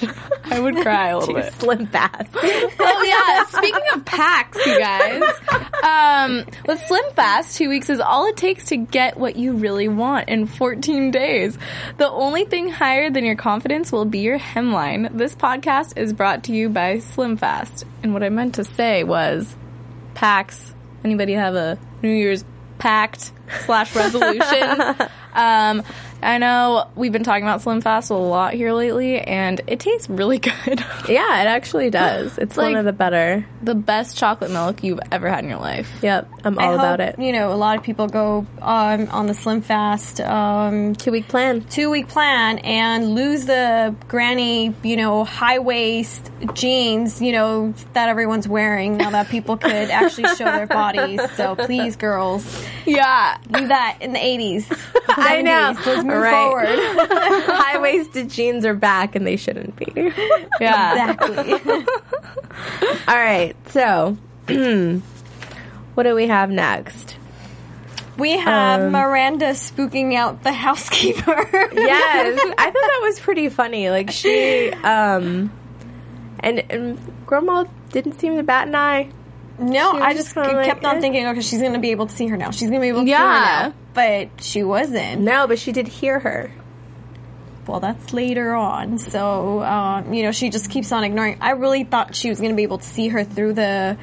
I 0.45 0.59
would 0.59 0.77
cry 0.77 1.09
a 1.09 1.19
little 1.19 1.35
bit. 1.35 1.53
Slim 1.53 1.85
fast. 1.85 2.29
oh 2.35 3.03
yeah. 3.05 3.45
Speaking 3.45 3.83
of 3.93 4.03
packs, 4.05 4.57
you 4.65 4.79
guys, 4.79 5.21
um, 5.83 6.45
with 6.65 6.81
Slim 6.87 7.03
Fast, 7.13 7.57
two 7.57 7.69
weeks 7.69 7.91
is 7.91 7.99
all 7.99 8.25
it 8.25 8.37
takes 8.37 8.65
to 8.65 8.77
get 8.77 9.17
what 9.17 9.35
you 9.35 9.53
really 9.53 9.87
want 9.87 10.29
in 10.29 10.47
14 10.47 11.11
days. 11.11 11.57
The 11.97 12.09
only 12.09 12.30
thing 12.39 12.69
higher 12.69 13.09
than 13.09 13.25
your 13.25 13.35
confidence 13.35 13.91
will 13.91 14.05
be 14.05 14.19
your 14.19 14.39
hemline. 14.39 15.15
This 15.17 15.35
podcast 15.35 15.97
is 15.97 16.13
brought 16.13 16.45
to 16.45 16.53
you 16.53 16.69
by 16.69 16.99
Slim 16.99 17.35
Fast, 17.35 17.83
and 18.03 18.13
what 18.13 18.23
I 18.23 18.29
meant 18.29 18.55
to 18.55 18.63
say 18.63 19.03
was 19.03 19.53
packs. 20.13 20.73
Anybody 21.03 21.33
have 21.33 21.55
a 21.55 21.77
New 22.01 22.09
Year's 22.09 22.45
pact 22.79 23.33
slash 23.65 23.95
resolution? 23.95 24.79
um, 25.33 25.83
I 26.23 26.37
know 26.37 26.87
we've 26.95 27.11
been 27.11 27.23
talking 27.23 27.41
about 27.43 27.63
Slim 27.63 27.81
Fast 27.81 28.11
a 28.11 28.13
lot 28.13 28.53
here 28.53 28.73
lately, 28.73 29.19
and 29.19 29.59
it 29.65 29.79
tastes 29.79 30.07
really 30.09 30.37
good. 30.37 30.53
Yeah, 31.09 31.41
it 31.41 31.47
actually 31.47 31.89
does. 31.89 32.37
It's 32.37 32.55
one 32.55 32.75
of 32.75 32.85
the 32.85 32.93
better. 32.93 33.43
the 33.63 33.73
best 33.73 34.15
chocolate 34.17 34.51
milk 34.51 34.83
you've 34.83 34.99
ever 35.11 35.27
had 35.29 35.43
in 35.43 35.49
your 35.49 35.59
life. 35.59 35.91
Yep, 36.03 36.29
I'm 36.45 36.59
I 36.59 36.65
all 36.67 36.75
about 36.75 36.99
hope, 36.99 37.15
it. 37.17 37.19
You 37.21 37.31
know, 37.33 37.51
a 37.51 37.55
lot 37.55 37.75
of 37.75 37.83
people 37.83 38.07
go 38.07 38.45
um, 38.61 39.09
on 39.09 39.25
the 39.25 39.33
Slim 39.33 39.61
Fast 39.61 40.21
um, 40.21 40.93
Two 40.95 41.11
week 41.11 41.27
plan. 41.27 41.63
two 41.65 41.89
week 41.89 42.07
plan 42.07 42.59
and 42.59 43.15
lose 43.15 43.45
the 43.45 43.95
granny, 44.07 44.75
you 44.83 44.95
know, 44.95 45.23
high 45.23 45.57
waist 45.59 46.31
jeans, 46.53 47.19
you 47.19 47.31
know, 47.31 47.73
that 47.93 48.07
everyone's 48.07 48.47
wearing 48.47 48.97
now 48.97 49.09
that 49.09 49.27
people 49.29 49.57
could 49.57 49.71
actually 49.89 50.33
show 50.35 50.45
their 50.45 50.67
bodies. 50.67 51.19
So 51.35 51.55
please, 51.55 51.95
girls, 51.95 52.63
Yeah. 52.85 53.37
Leave 53.49 53.67
that 53.69 53.97
in 54.01 54.13
the 54.13 54.19
80s. 54.19 54.65
I 55.09 55.41
know. 55.41 55.73
Let's 55.85 56.03
move 56.03 56.17
Right. 56.21 56.31
forward. 56.31 56.67
High 57.47 57.79
waisted 57.79 58.29
jeans 58.29 58.65
are 58.65 58.73
back, 58.73 59.15
and 59.15 59.25
they 59.25 59.35
shouldn't 59.37 59.75
be. 59.75 59.91
Yeah. 60.59 61.11
exactly. 61.13 61.53
all 63.07 63.15
right, 63.17 63.55
so 63.69 64.17
what 65.95 66.03
do 66.03 66.15
we 66.15 66.27
have 66.27 66.49
next? 66.49 67.17
We 68.17 68.37
have 68.37 68.81
Um, 68.81 68.91
Miranda 68.91 69.51
spooking 69.51 70.13
out 70.15 70.43
the 70.43 70.51
housekeeper. 70.51 71.47
yes, 71.73 72.39
I 72.57 72.65
thought 72.65 72.73
that 72.73 72.99
was 73.01 73.19
pretty 73.19 73.49
funny. 73.49 73.89
Like 73.89 74.11
she, 74.11 74.69
um, 74.71 75.51
and, 76.39 76.59
and 76.69 77.25
Grandma 77.25 77.63
didn't 77.89 78.19
seem 78.19 78.37
to 78.37 78.43
bat 78.43 78.67
an 78.67 78.75
eye. 78.75 79.09
No, 79.61 79.91
I 79.93 80.13
just 80.13 80.33
kinda 80.33 80.51
like, 80.53 80.65
kept 80.65 80.83
on 80.85 80.97
eh. 80.97 80.99
thinking, 81.01 81.27
okay, 81.27 81.41
she's 81.41 81.59
going 81.61 81.73
to 81.73 81.79
be 81.79 81.91
able 81.91 82.07
to 82.07 82.15
see 82.15 82.27
her 82.27 82.35
now. 82.37 82.51
She's 82.51 82.69
going 82.69 82.81
to 82.81 82.85
be 82.85 82.87
able 82.89 83.01
to 83.01 83.05
see 83.05 83.11
Yeah. 83.11 83.63
her 83.63 83.69
now. 83.69 83.75
But 83.93 84.43
she 84.43 84.63
wasn't. 84.63 85.21
No, 85.21 85.47
but 85.47 85.59
she 85.59 85.71
did 85.71 85.87
hear 85.87 86.19
her. 86.19 86.51
Well, 87.67 87.79
that's 87.79 88.11
later 88.13 88.53
on. 88.55 88.97
So, 88.97 89.61
um, 89.61 90.13
you 90.13 90.23
know, 90.23 90.31
she 90.31 90.49
just 90.49 90.69
keeps 90.71 90.91
on 90.91 91.03
ignoring. 91.03 91.37
I 91.41 91.51
really 91.51 91.83
thought 91.83 92.15
she 92.15 92.29
was 92.29 92.39
going 92.39 92.51
to 92.51 92.55
be 92.55 92.63
able 92.63 92.79
to 92.79 92.85
see 92.85 93.09
her 93.09 93.23
through 93.23 93.53
the 93.53 93.97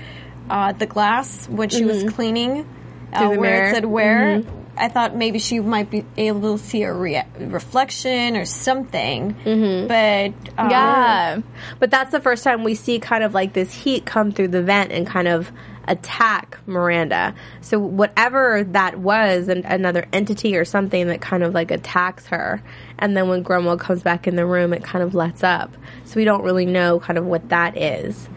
uh, 0.48 0.72
the 0.72 0.86
glass 0.86 1.46
when 1.48 1.68
she 1.68 1.84
was 1.84 2.04
cleaning, 2.04 2.66
uh, 3.12 3.20
Mm-hmm. 3.22 3.40
Where 3.40 3.50
mirror. 3.50 3.60
Mm-hmm. 3.64 3.68
it 3.70 3.74
said 3.74 3.84
where. 3.84 4.42
I 4.78 4.88
thought 4.88 5.16
maybe 5.16 5.38
she 5.38 5.60
might 5.60 5.90
be 5.90 6.04
able 6.16 6.56
to 6.56 6.62
see 6.64 6.82
a 6.82 6.92
rea- 6.92 7.26
reflection 7.38 8.36
or 8.36 8.44
something. 8.44 9.34
Mm-hmm. 9.34 9.86
But 9.86 10.62
uh, 10.62 10.68
Yeah. 10.70 11.40
But 11.78 11.90
that's 11.90 12.12
the 12.12 12.20
first 12.20 12.44
time 12.44 12.64
we 12.64 12.74
see 12.74 12.98
kind 12.98 13.24
of 13.24 13.34
like 13.34 13.52
this 13.52 13.72
heat 13.72 14.06
come 14.06 14.32
through 14.32 14.48
the 14.48 14.62
vent 14.62 14.92
and 14.92 15.06
kind 15.06 15.28
of 15.28 15.50
attack 15.86 16.58
Miranda. 16.66 17.34
So 17.60 17.78
whatever 17.78 18.62
that 18.72 18.98
was, 18.98 19.48
an, 19.48 19.64
another 19.64 20.06
entity 20.12 20.56
or 20.56 20.64
something 20.64 21.06
that 21.08 21.20
kind 21.20 21.42
of 21.42 21.54
like 21.54 21.70
attacks 21.70 22.26
her. 22.26 22.62
And 22.98 23.16
then 23.16 23.28
when 23.28 23.42
Grandma 23.42 23.76
comes 23.76 24.02
back 24.02 24.26
in 24.26 24.36
the 24.36 24.44
room, 24.46 24.72
it 24.72 24.84
kind 24.84 25.02
of 25.02 25.14
lets 25.14 25.42
up. 25.42 25.74
So 26.04 26.16
we 26.16 26.24
don't 26.24 26.42
really 26.42 26.66
know 26.66 27.00
kind 27.00 27.18
of 27.18 27.24
what 27.24 27.48
that 27.48 27.76
is. 27.76 28.28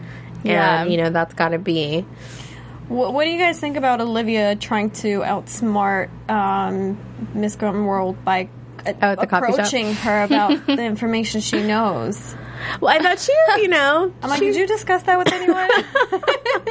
Yeah. 0.42 0.82
And, 0.82 0.90
you 0.90 0.96
know, 0.98 1.10
that's 1.10 1.34
got 1.34 1.50
to 1.50 1.58
be. 1.58 2.06
What, 2.92 3.12
what 3.14 3.24
do 3.24 3.30
you 3.30 3.38
guys 3.38 3.58
think 3.58 3.76
about 3.76 4.00
Olivia 4.00 4.56
trying 4.56 4.90
to 4.90 5.20
outsmart 5.20 6.08
um, 6.30 6.98
Miss 7.34 7.56
Grunwald 7.56 8.24
by 8.24 8.48
uh, 8.86 8.92
Oh, 9.00 9.06
at 9.12 9.20
the 9.20 9.26
coffee 9.26 9.46
shop? 9.46 9.54
approaching 9.60 9.94
her 9.94 10.22
about 10.24 10.66
the 10.66 10.82
information 10.82 11.40
she 11.40 11.62
knows? 11.62 12.34
Well, 12.80 12.94
I 12.94 13.02
thought 13.02 13.18
she, 13.18 13.32
you 13.62 13.68
know. 13.68 14.12
I'm 14.22 14.30
like, 14.30 14.38
she- 14.38 14.46
did 14.46 14.56
you 14.56 14.66
discuss 14.66 15.02
that 15.04 15.18
with 15.18 15.32
anyone? 15.32 15.68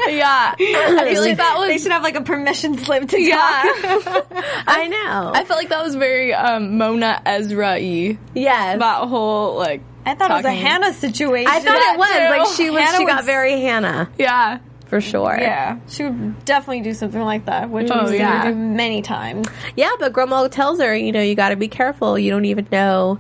Yeah. 0.08 0.56
I 0.60 1.10
feel 1.14 1.22
like 1.22 1.38
that 1.38 1.56
was. 1.58 1.68
They 1.68 1.78
should 1.78 1.92
have 1.92 2.02
like 2.04 2.16
a 2.16 2.22
permission 2.22 2.78
slip 2.78 3.10
to 3.10 3.22
Yeah. 3.22 3.36
talk. 3.82 4.28
I 4.68 4.88
know. 4.88 5.32
I 5.34 5.44
felt 5.46 5.60
like 5.60 5.70
that 5.70 5.84
was 5.84 5.96
very 5.96 6.34
um, 6.34 6.78
Mona 6.78 7.22
Ezra 7.26 7.74
y. 7.74 8.18
yes. 8.34 8.80
That 8.80 9.08
whole, 9.08 9.56
like. 9.58 9.82
I 10.06 10.16
thought 10.16 10.32
it 10.32 10.36
was 10.36 10.46
a 10.46 10.52
Hanna 10.54 10.94
situation. 10.94 11.52
I 11.52 11.60
thought 11.60 11.76
it 11.76 11.98
was. 12.00 12.10
too. 12.10 12.18
Like 12.40 12.58
she 12.58 12.70
was, 12.72 12.82
Hanna 12.84 12.98
she 12.98 13.06
got 13.06 13.26
very 13.26 13.62
Hanna. 13.62 14.10
Yeah. 14.18 14.60
For 14.92 15.00
sure. 15.02 15.36
Yeah, 15.40 15.80
she 15.88 16.04
would 16.04 16.44
definitely 16.46 16.82
do 16.82 16.94
something 16.94 17.22
like 17.22 17.46
that, 17.46 17.70
which 17.70 17.90
Oh, 17.90 18.00
we've 18.02 18.10
seen 18.10 18.20
yeah. 18.20 18.44
her 18.44 18.52
do 18.52 18.56
many 18.58 19.02
times. 19.02 19.48
Yeah, 19.78 19.90
but 20.00 20.12
Grandma 20.12 20.48
tells 20.50 20.80
her, 20.82 20.94
you 20.94 21.14
know, 21.14 21.22
you 21.22 21.34
got 21.34 21.50
to 21.50 21.56
be 21.56 21.70
careful. 21.70 22.20
You 22.20 22.30
don't 22.30 22.44
even 22.44 22.68
know 22.74 23.18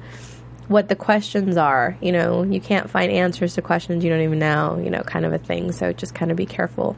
what 0.68 0.90
the 0.90 0.98
questions 0.98 1.56
are. 1.56 1.98
You 2.02 2.12
know, 2.12 2.44
you 2.44 2.60
can't 2.60 2.90
find 2.90 3.10
answers 3.10 3.56
to 3.56 3.62
questions 3.62 4.04
you 4.04 4.10
don't 4.10 4.20
even 4.22 4.38
know, 4.40 4.82
you 4.84 4.90
know, 4.90 5.02
kind 5.04 5.26
of 5.26 5.32
a 5.32 5.38
thing. 5.38 5.72
So 5.72 5.94
just 5.94 6.14
kind 6.14 6.30
of 6.30 6.36
be 6.36 6.46
careful 6.46 6.98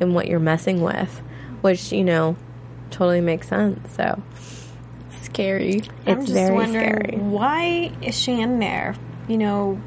in 0.00 0.12
what 0.12 0.26
you're 0.28 0.38
messing 0.38 0.82
with, 0.82 1.22
which, 1.62 1.90
you 1.90 2.04
know, 2.04 2.36
totally 2.90 3.22
makes 3.22 3.48
sense. 3.48 3.90
So 3.96 4.22
Scary. 5.22 5.80
I'm 6.06 6.18
it's 6.18 6.26
just 6.26 6.32
very 6.34 6.54
wondering 6.54 6.94
scary. 7.04 7.16
why 7.18 7.92
is 8.02 8.18
she 8.18 8.38
in 8.40 8.58
there? 8.58 8.94
You 9.28 9.38
know, 9.38 9.80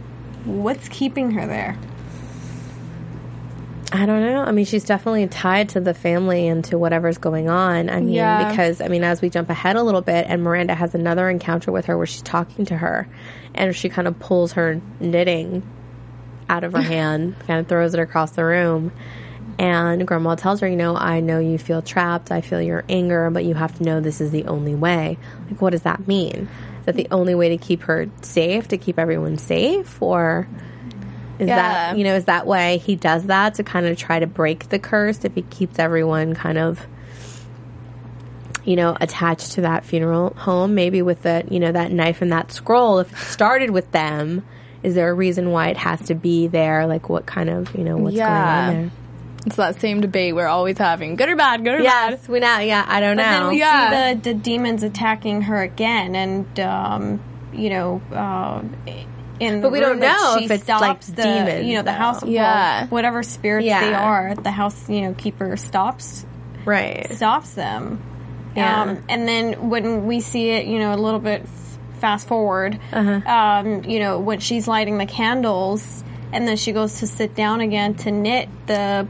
what's 0.46 0.88
keeping 0.90 1.32
her 1.32 1.46
there? 1.46 1.78
I 3.96 4.08
don't 4.08 4.22
know. 4.22 4.42
I 4.44 4.52
mean, 4.52 4.66
she's 4.66 4.86
definitely 4.86 5.28
tied 5.28 5.70
to 5.70 5.80
the 5.80 5.94
family 5.94 6.48
and 6.48 6.66
to 6.66 6.80
whatever's 6.80 7.20
going 7.20 7.48
on. 7.48 7.92
I 7.92 8.00
mean, 8.00 8.10
Yeah. 8.16 8.50
because, 8.50 8.82
I 8.82 8.88
mean, 8.88 9.04
as 9.04 9.22
we 9.22 9.30
jump 9.30 9.52
ahead 9.52 9.76
a 9.76 9.84
little 9.84 10.02
bit, 10.02 10.26
and 10.28 10.42
Miranda 10.42 10.74
has 10.74 10.96
another 10.96 11.30
encounter 11.30 11.72
with 11.72 11.86
her 11.86 11.96
where 11.96 12.08
she's 12.08 12.24
talking 12.24 12.66
to 12.66 12.78
her, 12.78 13.08
and 13.54 13.76
she 13.76 13.90
kind 13.90 14.08
of 14.08 14.18
pulls 14.18 14.54
her 14.54 14.82
knitting 15.00 15.62
out 16.50 16.64
of 16.64 16.74
her 16.74 16.82
hand, 16.96 17.36
kind 17.46 17.60
of 17.60 17.68
throws 17.68 17.94
it 17.94 18.00
across 18.00 18.32
the 18.32 18.44
room. 18.44 18.92
And 19.60 20.08
Grandma 20.08 20.34
tells 20.34 20.62
her, 20.62 20.68
you 20.68 20.76
know, 20.76 20.96
I 20.96 21.20
know 21.20 21.38
you 21.38 21.60
feel 21.60 21.84
trapped. 21.84 22.32
I 22.32 22.42
feel 22.42 22.60
your 22.60 22.84
anger, 22.90 23.30
but 23.30 23.46
you 23.46 23.54
have 23.54 23.78
to 23.78 23.84
know 23.84 24.02
this 24.02 24.20
is 24.22 24.32
the 24.32 24.46
only 24.46 24.74
way. 24.74 25.20
Like, 25.52 25.62
what 25.62 25.70
does 25.70 25.84
that 25.84 26.08
mean? 26.08 26.50
Is 26.80 26.86
that 26.88 26.96
the 26.96 27.08
only 27.12 27.36
way 27.36 27.50
to 27.50 27.58
keep 27.58 27.84
her 27.84 28.08
safe, 28.24 28.70
to 28.70 28.78
keep 28.80 28.98
everyone 28.98 29.38
safe? 29.38 30.02
Or 30.02 30.48
is 31.44 31.50
Yeah. 31.50 31.56
that, 31.58 31.98
you 31.98 32.04
know, 32.04 32.16
is 32.16 32.26
that 32.26 32.46
way 32.48 32.78
he 32.78 32.96
does 32.96 33.24
that 33.26 33.56
to 33.56 33.64
kind 33.64 33.86
of 33.86 33.98
try 33.98 34.20
to 34.20 34.28
break 34.28 34.70
the 34.70 34.80
curse 34.80 35.24
if 35.24 35.36
he 35.36 35.42
keeps 35.44 35.80
everyone 35.80 36.34
kind 36.36 36.58
of, 36.58 36.86
you 38.66 38.76
know, 38.76 38.96
attached 39.00 39.54
to 39.54 39.62
that 39.62 39.86
funeral 39.86 40.34
home? 40.38 40.76
Maybe 40.76 41.02
with 41.02 41.24
the, 41.24 41.44
you 41.50 41.60
know, 41.60 41.72
that 41.72 41.92
knife 41.92 42.22
and 42.22 42.32
that 42.32 42.52
scroll, 42.52 43.00
if 43.00 43.12
it 43.12 43.18
started 43.18 43.70
with 43.72 43.92
them, 43.92 44.44
is 44.82 44.96
there 44.96 45.10
a 45.10 45.14
reason 45.14 45.52
why 45.52 45.70
it 45.70 45.78
has 45.78 46.02
to 46.08 46.16
be 46.16 46.48
there? 46.48 46.86
Like, 46.88 47.10
what 47.10 47.26
kind 47.26 47.50
of, 47.50 47.74
you 47.76 47.84
know, 47.84 47.98
what's 47.98 48.16
Yeah. 48.16 48.28
going 48.28 48.40
on 48.42 48.68
there? 48.84 48.92
It's 49.46 49.56
that 49.58 49.82
same 49.82 50.00
debate 50.00 50.36
we're 50.36 50.48
always 50.48 50.78
having. 50.78 51.16
Good 51.18 51.28
or 51.28 51.36
bad? 51.36 51.64
Good 51.66 51.76
or 51.82 51.84
bad? 51.84 52.12
Yes, 52.12 52.30
we 52.30 52.40
know. 52.40 52.60
Yeah, 52.60 52.86
I 52.88 53.02
don't 53.02 53.18
But 53.18 53.24
then 53.24 53.44
know. 53.44 53.50
we 53.50 53.60
Yeah. 53.60 53.90
see 54.14 54.16
the, 54.16 54.22
the 54.22 54.34
demons 54.34 54.84
attacking 54.84 55.42
her 55.44 55.62
again, 55.62 56.16
and 56.16 56.60
um, 56.62 57.20
you 57.54 57.70
know, 57.70 58.02
uh, 58.14 58.62
in 59.46 59.62
But 59.62 59.68
the 59.68 59.74
we 59.74 59.80
don't 59.80 59.92
room, 59.92 60.00
like, 60.00 60.18
know 60.18 60.36
she 60.40 60.46
if 60.46 60.52
it's, 60.52 60.64
stops 60.64 60.82
like, 60.82 61.02
the, 61.02 61.24
demons, 61.24 61.66
You 61.68 61.74
know, 61.76 61.82
the 61.82 61.86
though. 61.86 61.92
house, 61.98 62.22
well, 62.22 62.32
Yeah. 62.32 62.88
whatever 62.88 63.24
spirits 63.24 63.66
Yeah. 63.68 63.82
they 63.86 63.94
are, 63.94 64.36
the 64.36 64.52
house, 64.52 64.90
you 64.90 65.02
know, 65.02 65.14
keeper 65.14 65.56
stops 65.58 66.26
right. 66.66 67.14
stops 67.14 67.52
them. 67.54 68.02
Yeah. 68.56 68.82
Um, 68.84 69.04
and 69.10 69.28
then 69.28 69.70
when 69.70 70.06
we 70.06 70.20
see 70.20 70.50
it, 70.52 70.66
you 70.68 70.80
know, 70.80 70.94
a 70.94 70.98
little 70.98 71.20
bit 71.20 71.42
f- 71.44 71.78
fast 72.00 72.28
forward, 72.28 72.80
Uh-huh. 72.92 73.22
um, 73.32 73.84
you 73.84 74.00
know, 74.00 74.20
when 74.20 74.40
she's 74.40 74.68
lighting 74.68 74.98
the 74.98 75.06
candles, 75.08 76.04
and 76.32 76.48
then 76.48 76.56
she 76.58 76.72
goes 76.72 77.00
to 77.00 77.08
sit 77.08 77.36
down 77.36 77.62
again 77.62 77.96
to 77.96 78.12
knit 78.12 78.50
the, 78.68 79.08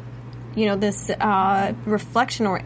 you 0.55 0.65
know, 0.65 0.75
this 0.75 1.09
uh, 1.09 1.73
reflection 1.85 2.47
or 2.47 2.59
I- 2.59 2.63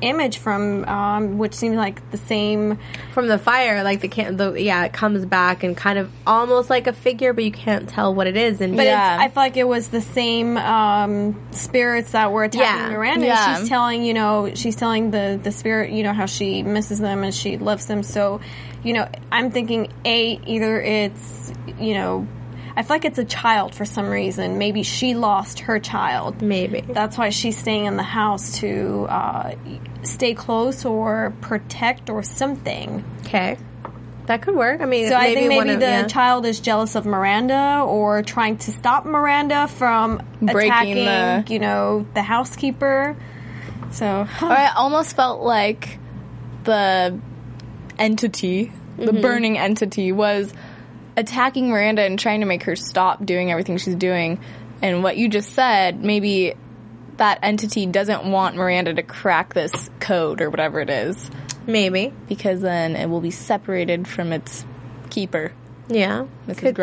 image 0.00 0.38
from, 0.38 0.84
um, 0.86 1.38
which 1.38 1.54
seems 1.54 1.76
like 1.76 2.10
the 2.10 2.16
same. 2.16 2.78
From 3.12 3.28
the 3.28 3.38
fire, 3.38 3.82
like 3.84 4.00
the 4.00 4.08
can, 4.08 4.36
the 4.36 4.52
yeah, 4.52 4.84
it 4.84 4.92
comes 4.92 5.24
back 5.24 5.62
and 5.62 5.76
kind 5.76 5.98
of 5.98 6.10
almost 6.26 6.70
like 6.70 6.86
a 6.86 6.92
figure, 6.92 7.32
but 7.32 7.44
you 7.44 7.52
can't 7.52 7.88
tell 7.88 8.14
what 8.14 8.26
it 8.26 8.36
is. 8.36 8.60
And 8.60 8.76
But 8.76 8.86
Yeah. 8.86 9.14
it's, 9.16 9.24
I 9.24 9.28
feel 9.28 9.42
like 9.42 9.56
it 9.56 9.68
was 9.68 9.88
the 9.88 10.00
same 10.00 10.56
um, 10.56 11.40
spirits 11.52 12.12
that 12.12 12.32
were 12.32 12.44
attacking 12.44 12.90
Yeah. 12.90 12.96
Miranda. 12.96 13.26
Yeah. 13.26 13.58
She's 13.58 13.68
telling, 13.68 14.04
you 14.04 14.14
know, 14.14 14.50
she's 14.54 14.76
telling 14.76 15.10
the 15.10 15.38
the 15.42 15.52
spirit, 15.52 15.90
you 15.92 16.02
know, 16.02 16.12
how 16.12 16.26
she 16.26 16.62
misses 16.62 16.98
them 17.00 17.22
and 17.24 17.34
she 17.34 17.56
loves 17.58 17.86
them. 17.86 18.02
So, 18.02 18.40
you 18.82 18.92
know, 18.92 19.08
I'm 19.32 19.50
thinking 19.50 19.92
a 20.04 20.40
either 20.46 20.80
it's, 20.80 21.52
you 21.80 21.94
know, 21.94 22.26
I 22.76 22.82
feel 22.82 22.96
like 22.96 23.04
it's 23.04 23.18
a 23.18 23.24
child 23.24 23.74
for 23.74 23.84
some 23.84 24.08
reason. 24.10 24.58
Maybe 24.58 24.82
she 24.82 25.14
lost 25.14 25.60
her 25.60 25.78
child. 25.78 26.42
maybe 26.42 26.80
That's 26.80 27.16
why 27.16 27.28
she's 27.30 27.56
staying 27.56 27.84
in 27.84 27.96
the 27.96 28.02
house 28.02 28.58
to 28.60 29.06
uh, 29.08 29.54
stay 30.02 30.34
close 30.34 30.84
or 30.84 31.32
protect 31.40 32.10
or 32.10 32.22
something. 32.24 33.04
okay, 33.26 33.56
that 34.26 34.42
could 34.42 34.56
work. 34.56 34.80
I 34.80 34.86
mean, 34.86 35.08
So 35.08 35.14
I 35.16 35.34
think 35.34 35.48
maybe 35.48 35.70
of- 35.70 35.80
the 35.80 35.86
yeah. 35.86 36.06
child 36.06 36.46
is 36.46 36.58
jealous 36.58 36.94
of 36.96 37.04
Miranda 37.06 37.84
or 37.86 38.22
trying 38.22 38.56
to 38.58 38.72
stop 38.72 39.04
Miranda 39.04 39.68
from 39.68 40.20
Breaking 40.40 40.70
attacking, 40.70 40.94
the- 41.04 41.44
you 41.52 41.58
know, 41.60 42.06
the 42.14 42.22
housekeeper. 42.22 43.16
So 43.92 44.26
Or 44.42 44.48
I 44.48 44.72
almost 44.74 45.14
felt 45.14 45.42
like 45.42 45.98
the 46.64 47.18
entity, 47.98 48.72
the 48.96 49.12
burning 49.12 49.58
entity, 49.58 50.10
was 50.10 50.52
attacking 51.16 51.68
Miranda 51.70 52.02
and 52.02 52.18
trying 52.18 52.40
to 52.40 52.46
make 52.46 52.64
her 52.64 52.76
stop 52.76 53.24
doing 53.24 53.50
everything 53.50 53.76
she's 53.78 53.94
doing. 53.96 54.40
And 54.82 55.02
what 55.02 55.16
you 55.16 55.28
just 55.28 55.52
said, 55.54 56.02
maybe 56.02 56.54
that 57.16 57.38
entity 57.42 57.86
doesn't 57.86 58.24
want 58.24 58.56
Miranda 58.56 58.94
to 58.94 59.02
crack 59.02 59.54
this 59.54 59.90
code 60.00 60.40
or 60.40 60.50
whatever 60.50 60.80
it 60.80 60.90
is. 60.90 61.30
Maybe. 61.66 62.12
because 62.28 62.60
then 62.60 62.94
it 62.94 63.06
will 63.08 63.22
be 63.22 63.30
separated 63.30 64.06
from 64.06 64.32
its 64.34 64.66
keeper, 65.08 65.52
Yeah. 65.88 66.26
Mrs. 66.46 66.58
Could 66.58 66.74
be. 66.76 66.82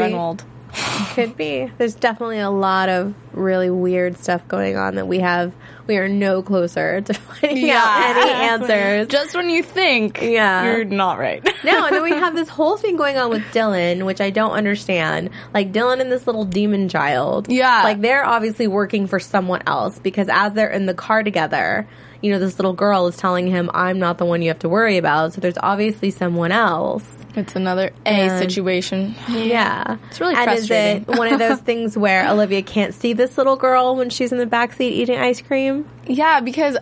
Could 1.13 1.37
be. 1.37 1.71
There's 1.77 1.93
definitely 1.93 2.39
a 2.39 2.49
lot 2.49 2.89
of 2.89 3.13
really 3.33 3.69
weird 3.69 4.17
stuff 4.17 4.47
going 4.47 4.77
on 4.77 4.95
that 4.95 5.07
we 5.07 5.19
have. 5.19 5.53
We 5.87 5.97
are 5.97 6.07
no 6.07 6.41
closer 6.41 7.01
to 7.01 7.13
finding 7.13 7.69
out 7.71 8.15
any 8.17 8.31
answers. 8.31 9.07
Just 9.07 9.35
when 9.35 9.49
you 9.49 9.63
think 9.63 10.21
Yeah. 10.21 10.63
you're 10.65 10.85
not 10.85 11.17
right. 11.19 11.43
no, 11.63 11.85
and 11.87 11.95
then 11.95 12.03
we 12.03 12.11
have 12.11 12.33
this 12.35 12.47
whole 12.49 12.77
thing 12.77 12.95
going 12.95 13.17
on 13.17 13.29
with 13.29 13.43
Dillon, 13.51 14.05
which 14.05 14.21
I 14.21 14.29
don't 14.29 14.51
understand. 14.51 15.31
Like 15.53 15.71
Dillon 15.71 15.99
and 16.01 16.11
this 16.11 16.25
little 16.27 16.45
demon 16.45 16.87
child. 16.87 17.49
Yeah. 17.49 17.83
Like 17.83 17.99
they're 18.01 18.25
obviously 18.25 18.67
working 18.67 19.07
for 19.07 19.19
someone 19.19 19.63
else 19.67 19.99
because 19.99 20.29
as 20.29 20.53
they're 20.53 20.69
in 20.69 20.85
the 20.85 20.93
car 20.93 21.23
together, 21.23 21.87
you 22.21 22.31
know, 22.31 22.37
this 22.39 22.59
little 22.59 22.73
girl 22.73 23.07
is 23.07 23.17
telling 23.17 23.47
him, 23.47 23.69
I'm 23.73 23.97
not 23.97 24.19
the 24.19 24.25
one 24.25 24.43
you 24.43 24.49
have 24.49 24.59
to 24.59 24.69
worry 24.69 24.97
about. 24.97 25.33
So 25.33 25.41
there's 25.41 25.57
obviously 25.61 26.11
someone 26.11 26.51
else. 26.51 27.03
it's 27.35 27.55
another 27.55 27.91
A 28.05 28.09
And- 28.09 28.39
situation. 28.39 29.15
Yeah. 29.27 29.97
It's 30.09 30.19
really 30.21 30.35
and 30.35 30.43
frustrating. 30.43 31.01
is 31.03 31.09
it 31.09 31.17
one 31.17 31.33
of 31.33 31.39
those 31.39 31.57
things 31.61 31.97
where 31.97 32.29
Olivia 32.29 32.61
can't 32.61 32.93
see 32.93 33.13
this 33.21 33.37
little 33.37 33.55
girl 33.55 33.95
when 33.95 34.09
she's 34.09 34.31
in 34.31 34.37
the 34.37 34.45
backseat 34.47 34.91
eating 34.91 35.17
ice 35.19 35.41
cream? 35.41 35.87
Yeah, 36.07 36.39
because 36.41 36.77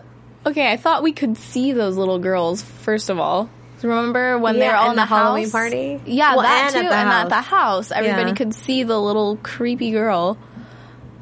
okay, 0.46 0.72
I 0.72 0.76
thought 0.76 1.02
we 1.02 1.12
could 1.12 1.36
see 1.36 1.72
those 1.72 1.96
little 1.96 2.18
girls 2.18 2.62
first 2.62 3.10
of 3.10 3.18
all. 3.18 3.48
Remember 3.82 4.36
when 4.38 4.58
they 4.58 4.66
Yeah, 4.66 4.72
were 4.72 4.76
all 4.76 4.84
in 4.86 4.90
in 4.92 4.96
the 4.96 5.02
the, 5.02 5.06
Halloween 5.06 5.44
house? 5.44 5.52
party? 5.52 6.00
Yeah, 6.04 6.32
Well, 6.34 6.42
that 6.42 6.64
and 6.64 6.72
too, 6.74 6.78
at 6.80 6.90
the 6.90 6.96
and 6.96 7.08
house. 7.08 7.22
at 7.24 7.28
the 7.30 7.40
house, 7.40 7.92
everybody 7.92 8.30
Yeah. 8.30 8.34
could 8.34 8.54
see 8.54 8.82
the 8.82 8.98
little 9.00 9.36
creepy 9.42 9.90
girl. 9.92 10.36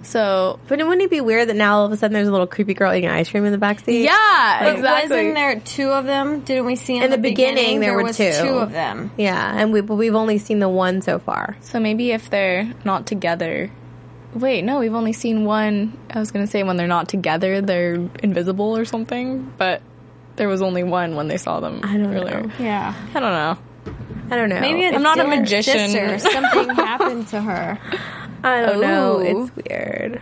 So 0.03 0.59
But 0.69 0.79
wouldn't 0.79 1.03
it 1.03 1.11
be 1.11 1.21
weird 1.21 1.49
that 1.49 1.57
now 1.57 1.79
all 1.79 1.87
of 1.87 1.93
a 1.93 1.97
sudden 1.97 2.15
there's 2.15 2.29
a 2.29 2.31
little 2.33 2.47
creepy 2.47 2.73
girl 2.75 2.95
eating 2.95 3.11
ice 3.11 3.29
cream 3.31 3.45
in 3.45 3.53
the 3.53 3.59
backseat? 3.59 4.03
yeah, 4.05 4.59
But 4.65 4.77
exactly. 4.77 5.17
wasn't 5.17 5.35
there 5.35 5.61
two 5.61 5.89
of 5.91 6.05
them? 6.07 6.41
Didn't 6.41 6.65
we 6.67 6.77
see 6.77 6.97
in, 6.97 7.03
In 7.05 7.11
the 7.11 7.19
beginning, 7.19 7.81
there 7.81 7.95
were 7.95 8.05
was 8.05 8.17
two. 8.17 8.33
two 8.33 8.49
of 8.59 8.73
them. 8.73 9.11
Yeah, 9.17 9.53
and 9.57 9.73
we, 9.73 9.81
but 9.81 9.97
we've 9.97 10.15
only 10.15 10.39
seen 10.39 10.61
the 10.61 10.69
one 10.69 11.03
so 11.03 11.19
far. 11.19 11.57
So 11.61 11.79
maybe 11.81 12.13
if 12.13 12.31
they're 12.31 12.73
not 12.85 13.07
together. 13.07 13.71
Wait, 14.35 14.63
no, 14.63 14.79
we've 14.81 14.95
only 14.95 15.13
seen 15.13 15.45
one. 15.45 15.97
I 16.11 16.19
was 16.19 16.31
gonna 16.31 16.47
say 16.47 16.63
when 16.63 16.77
they're 16.77 16.87
not 16.87 17.09
together, 17.09 17.61
they're 17.61 17.95
invisible 18.23 18.77
or 18.77 18.85
something, 18.85 19.53
but 19.57 19.81
there 20.37 20.49
was 20.49 20.63
only 20.63 20.83
one 20.85 21.17
when 21.17 21.29
they 21.29 21.39
saw 21.39 21.61
them 21.61 21.81
I 21.83 21.97
don't 21.97 22.15
earlier. 22.15 22.43
know. 22.43 22.53
Yeah. 22.59 22.95
I 23.15 23.21
don't 23.21 23.33
know. 23.33 23.59
I 24.31 24.37
don't 24.37 24.51
know. 24.51 24.61
Maybe 24.61 24.83
it's 24.85 24.95
I'm 24.97 25.03
not 25.03 25.19
a 25.19 25.25
magician. 25.27 25.89
Sister. 25.91 26.19
Something 26.19 26.69
happened 26.75 27.29
to 27.29 27.41
her 27.41 27.79
I 28.45 28.61
don't 28.63 28.81
know. 28.81 29.19
It's 29.21 29.57
weird. 29.69 30.21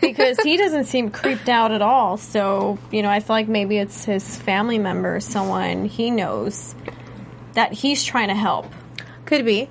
because 0.00 0.38
he 0.40 0.56
doesn't 0.58 0.84
seem 0.84 1.10
creeped 1.10 1.48
out 1.48 1.70
at 1.72 1.80
all. 1.82 2.16
So 2.16 2.78
you 2.90 3.02
know, 3.02 3.08
I 3.08 3.20
feel 3.20 3.36
like 3.36 3.48
maybe 3.48 3.78
it's 3.78 4.04
his 4.04 4.36
family 4.36 4.78
member, 4.78 5.20
someone 5.20 5.84
he 5.86 6.10
knows 6.10 6.74
that 7.54 7.72
he's 7.72 8.02
trying 8.04 8.28
to 8.28 8.34
help. 8.34 8.66
Could 9.24 9.44
be. 9.46 9.70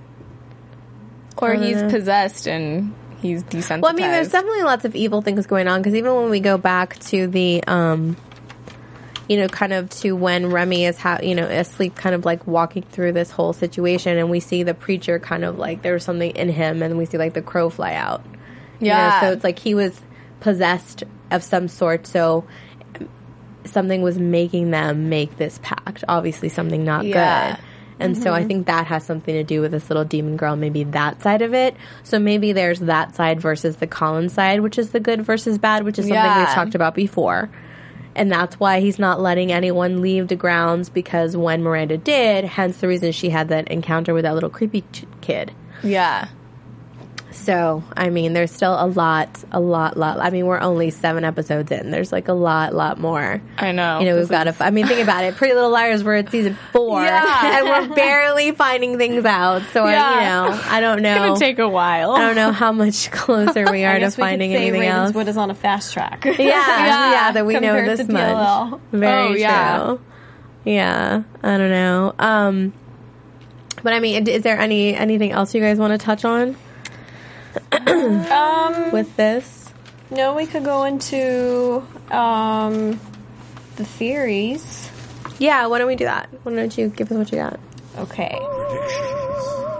Or 1.37 1.53
he's 1.53 1.77
Uh. 1.77 1.89
possessed 1.89 2.47
and 2.47 2.93
he's 3.23 3.43
desensitized. 3.43 3.81
Well, 3.81 3.91
I 3.91 3.95
mean, 3.95 4.11
there's 4.11 4.29
definitely 4.29 4.63
lots 4.63 4.85
of 4.85 4.95
evil 4.95 5.21
things 5.21 5.47
going 5.47 5.67
on 5.67 5.81
because 5.81 5.95
even 5.95 6.13
when 6.15 6.29
we 6.29 6.39
go 6.39 6.57
back 6.57 6.99
to 7.05 7.25
the, 7.27 7.63
um, 7.65 8.15
you 9.27 9.37
know, 9.37 9.47
kind 9.47 9.73
of 9.73 9.89
to 10.01 10.11
when 10.15 10.51
Remy 10.51 10.85
is, 10.85 10.97
ha- 10.97 11.19
you 11.23 11.33
know, 11.33 11.45
asleep, 11.45 11.95
kind 11.95 12.13
of 12.13 12.25
like 12.25 12.45
walking 12.45 12.83
through 12.83 13.13
this 13.13 13.31
whole 13.31 13.53
situation, 13.53 14.17
and 14.17 14.29
we 14.29 14.39
see 14.39 14.63
the 14.63 14.73
preacher 14.73 15.17
kind 15.17 15.43
of 15.45 15.57
like 15.57 15.81
there's 15.81 16.03
something 16.03 16.31
in 16.35 16.49
him, 16.49 16.83
and 16.83 16.97
we 16.97 17.05
see 17.05 17.17
like 17.17 17.33
the 17.33 17.41
crow 17.41 17.69
fly 17.69 17.93
out. 17.93 18.23
You 18.79 18.89
know, 18.89 18.95
Yeah. 18.95 19.21
so 19.21 19.31
it's 19.31 19.43
like 19.43 19.59
he 19.59 19.75
was 19.75 19.99
possessed 20.41 21.03
of 21.31 21.41
some 21.41 21.67
sort. 21.69 22.05
So 22.05 22.45
something 23.65 24.01
was 24.01 24.17
making 24.19 24.71
them 24.71 25.07
make 25.09 25.37
this 25.37 25.59
pact. 25.63 26.03
Obviously, 26.07 26.49
something 26.49 26.83
not 26.83 27.05
Yeah. 27.05 27.55
good. 27.55 27.63
And 27.99 28.17
so 28.17 28.33
I 28.33 28.39
mm-hmm. 28.39 28.47
think 28.47 28.67
that 28.67 28.87
has 28.87 29.05
something 29.05 29.33
to 29.33 29.43
do 29.43 29.61
with 29.61 29.71
this 29.71 29.89
little 29.89 30.03
demon 30.03 30.37
girl, 30.37 30.55
maybe 30.55 30.83
that 30.85 31.21
side 31.21 31.41
of 31.41 31.53
it. 31.53 31.75
So 32.03 32.19
maybe 32.19 32.51
there's 32.51 32.79
that 32.81 33.15
side 33.15 33.39
versus 33.39 33.77
the 33.77 33.87
Colin 33.87 34.29
side, 34.29 34.61
which 34.61 34.77
is 34.77 34.91
the 34.91 34.99
good 34.99 35.21
versus 35.21 35.57
bad, 35.57 35.83
which 35.83 35.99
is 35.99 36.07
something 36.07 36.39
we've 36.39 36.47
talked 36.49 36.75
about 36.75 36.95
before. 36.95 37.49
And 38.15 38.31
that's 38.31 38.59
why 38.59 38.79
he's 38.79 38.99
not 38.99 39.19
letting 39.19 39.51
anyone 39.51 40.01
leave 40.01 40.27
the 40.27 40.35
grounds 40.35 40.89
because 40.89 41.35
when 41.35 41.63
Miranda 41.63 41.97
did, 41.97 42.45
hence 42.45 42.77
the 42.77 42.87
reason 42.87 43.11
she 43.11 43.29
had 43.29 43.49
that 43.49 43.69
encounter 43.69 44.13
with 44.13 44.23
that 44.23 44.35
little 44.35 44.49
creepy 44.49 44.81
ch- 44.91 45.05
kid. 45.21 45.51
yeah. 45.83 46.27
So, 47.33 47.83
I 47.97 48.09
mean, 48.09 48.33
there's 48.33 48.51
still 48.51 48.73
a 48.73 48.85
lot, 48.87 49.43
a 49.51 49.59
lot, 49.59 49.97
lot. 49.97 50.19
I 50.19 50.29
mean, 50.29 50.45
we're 50.45 50.59
only 50.59 50.91
seven 50.91 51.23
episodes 51.25 51.71
in. 51.71 51.91
There's 51.91 52.11
like 52.11 52.27
a 52.29 52.33
lot, 52.33 52.73
lot 52.73 52.99
more. 52.99 53.41
I 53.57 53.71
know. 53.71 53.99
You 53.99 54.05
know, 54.05 54.17
we've 54.17 54.29
got 54.29 54.45
to. 54.45 54.55
I 54.59 54.69
mean, 54.69 54.87
think 54.87 55.01
about 55.01 55.23
it. 55.25 55.35
Pretty 55.35 55.53
Little 55.53 55.69
Liars. 55.71 56.03
We're 56.03 56.15
at 56.17 56.31
season 56.31 56.57
four, 56.71 57.01
Yeah. 57.03 57.57
and 57.59 57.89
we're 57.89 57.95
barely 57.95 58.51
finding 58.51 58.97
things 58.97 59.25
out. 59.25 59.63
So, 59.73 59.83
I, 59.83 59.91
Yeah. 59.91 60.13
you 60.13 60.51
know, 60.51 60.61
I 60.67 60.79
don't 60.81 61.01
know. 61.01 61.09
It's 61.11 61.19
know. 61.19 61.27
gonna 61.29 61.39
take 61.39 61.59
a 61.59 61.67
while. 61.67 62.11
I 62.13 62.19
don't 62.19 62.35
know 62.35 62.51
how 62.51 62.71
much 62.71 63.11
closer 63.11 63.69
we 63.71 63.83
are 63.83 63.99
to 63.99 64.05
we 64.05 64.11
finding 64.11 64.51
say 64.51 64.67
anything 64.67 64.83
else. 64.87 65.09
Ravenswood 65.09 65.27
is 65.27 65.37
on 65.37 65.49
a 65.51 65.55
fast 65.55 65.93
track. 65.93 66.23
Yeah, 66.25 66.37
yeah, 66.39 67.31
that 67.33 67.45
we 67.45 67.59
know 67.59 67.83
this 67.85 68.05
to 68.05 68.11
much. 68.11 68.79
Very 68.91 69.11
Oh, 69.11 69.33
yeah. 69.33 69.77
true. 69.85 70.01
Yeah, 70.65 71.23
I 71.41 71.57
don't 71.57 71.71
know. 71.71 72.13
Um, 72.19 72.73
but 73.81 73.91
I 73.93 73.99
mean, 73.99 74.27
is 74.27 74.43
there 74.43 74.57
any 74.59 74.95
anything 74.95 75.31
else 75.31 75.53
you 75.53 75.61
guys 75.61 75.77
want 75.77 75.91
to 75.91 75.97
touch 76.03 76.23
on 76.23 76.55
Um, 77.71 78.91
with 78.91 79.15
this? 79.15 79.69
no, 80.09 80.33
we 80.35 80.45
could 80.45 80.63
go 80.63 80.83
into 80.83 81.85
um, 82.11 82.99
the 83.75 83.85
theories. 83.85 84.89
Yeah, 85.39 85.67
why 85.67 85.79
don't 85.79 85.87
we 85.87 85.95
do 85.95 86.05
that? 86.05 86.29
Why 86.43 86.55
don't 86.55 86.77
you 86.77 86.89
give 86.89 87.11
us 87.11 87.17
what 87.17 87.31
you 87.31 87.37
got? 87.37 87.59
Okay. 87.97 88.37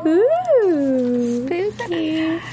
Ooh. 0.06 1.50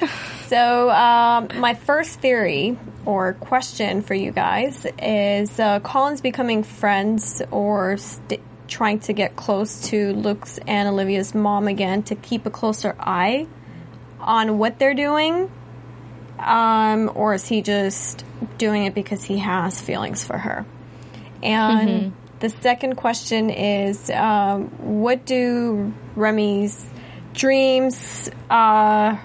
So, 0.51 0.91
um, 0.91 1.49
my 1.61 1.75
first 1.75 2.19
theory 2.19 2.77
or 3.07 3.35
question 3.35 4.03
for 4.03 4.15
you 4.15 4.33
guys 4.33 4.85
is 5.01 5.61
uh, 5.61 5.79
Collins 5.79 6.21
becoming 6.23 6.65
friends 6.65 7.41
or 7.53 7.99
st- 7.99 8.41
trying 8.67 8.99
to 9.01 9.13
get 9.13 9.37
close 9.37 9.83
to 9.91 10.13
Luke's 10.13 10.59
and 10.67 10.89
Olivia's 10.89 11.37
mom 11.37 11.69
again 11.69 12.03
to 12.03 12.17
keep 12.17 12.47
a 12.47 12.51
closer 12.51 12.97
eye 12.99 13.47
on 14.21 14.59
what 14.59 14.79
they're 14.79 14.95
doing? 14.95 15.51
Um, 16.39 17.11
or 17.15 17.35
is 17.35 17.47
he 17.47 17.61
just 17.63 18.25
doing 18.57 18.87
it 18.87 18.95
because 18.95 19.23
he 19.23 19.39
has 19.39 19.81
feelings 19.81 20.25
for 20.25 20.39
her? 20.39 20.65
And 21.43 22.13
the 22.41 22.49
second 22.49 22.97
question 22.97 23.51
is 23.51 24.11
um, 24.11 24.69
what 25.03 25.27
do 25.27 25.93
Remy's 26.17 26.89
dreams, 27.35 28.31
uh, 28.49 29.17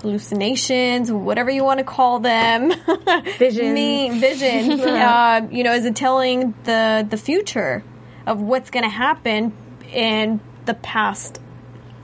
hallucinations, 0.00 1.10
whatever 1.12 1.50
you 1.50 1.64
want 1.64 1.78
to 1.78 1.84
call 1.84 2.20
them, 2.20 2.72
Visions. 3.38 3.74
mean 3.74 4.20
vision. 4.20 4.80
uh, 4.80 5.48
you 5.50 5.64
know, 5.64 5.74
is 5.74 5.84
it 5.84 5.96
telling 5.96 6.54
the 6.64 7.06
the 7.08 7.16
future 7.16 7.82
of 8.26 8.40
what's 8.40 8.70
going 8.70 8.84
to 8.84 8.90
happen 8.90 9.52
in 9.92 10.40
the 10.64 10.74
past 10.74 11.40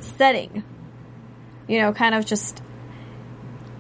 setting? 0.01 0.65
You 1.69 1.81
know, 1.81 1.93
kind 1.93 2.15
of 2.15 2.27
just 2.27 2.63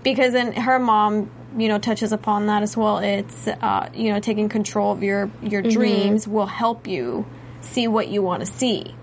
because 0.02 0.32
then 0.32 0.52
her 0.52 0.78
mom, 0.78 1.30
you 1.56 1.68
know, 1.68 1.78
touches 1.78 2.12
upon 2.12 2.46
that 2.46 2.62
as 2.62 2.76
well. 2.76 2.98
It's 2.98 3.48
uh, 3.48 3.88
you 3.94 4.12
know, 4.12 4.20
taking 4.20 4.48
control 4.48 4.92
of 4.92 5.02
your 5.02 5.30
your 5.42 5.62
dreams 5.62 6.26
will 6.26 6.46
help 6.46 6.86
you 6.86 7.26
see 7.60 7.88
what 7.88 8.08
you 8.08 8.22
want 8.22 8.40
to 8.40 8.46
see. 8.46 8.94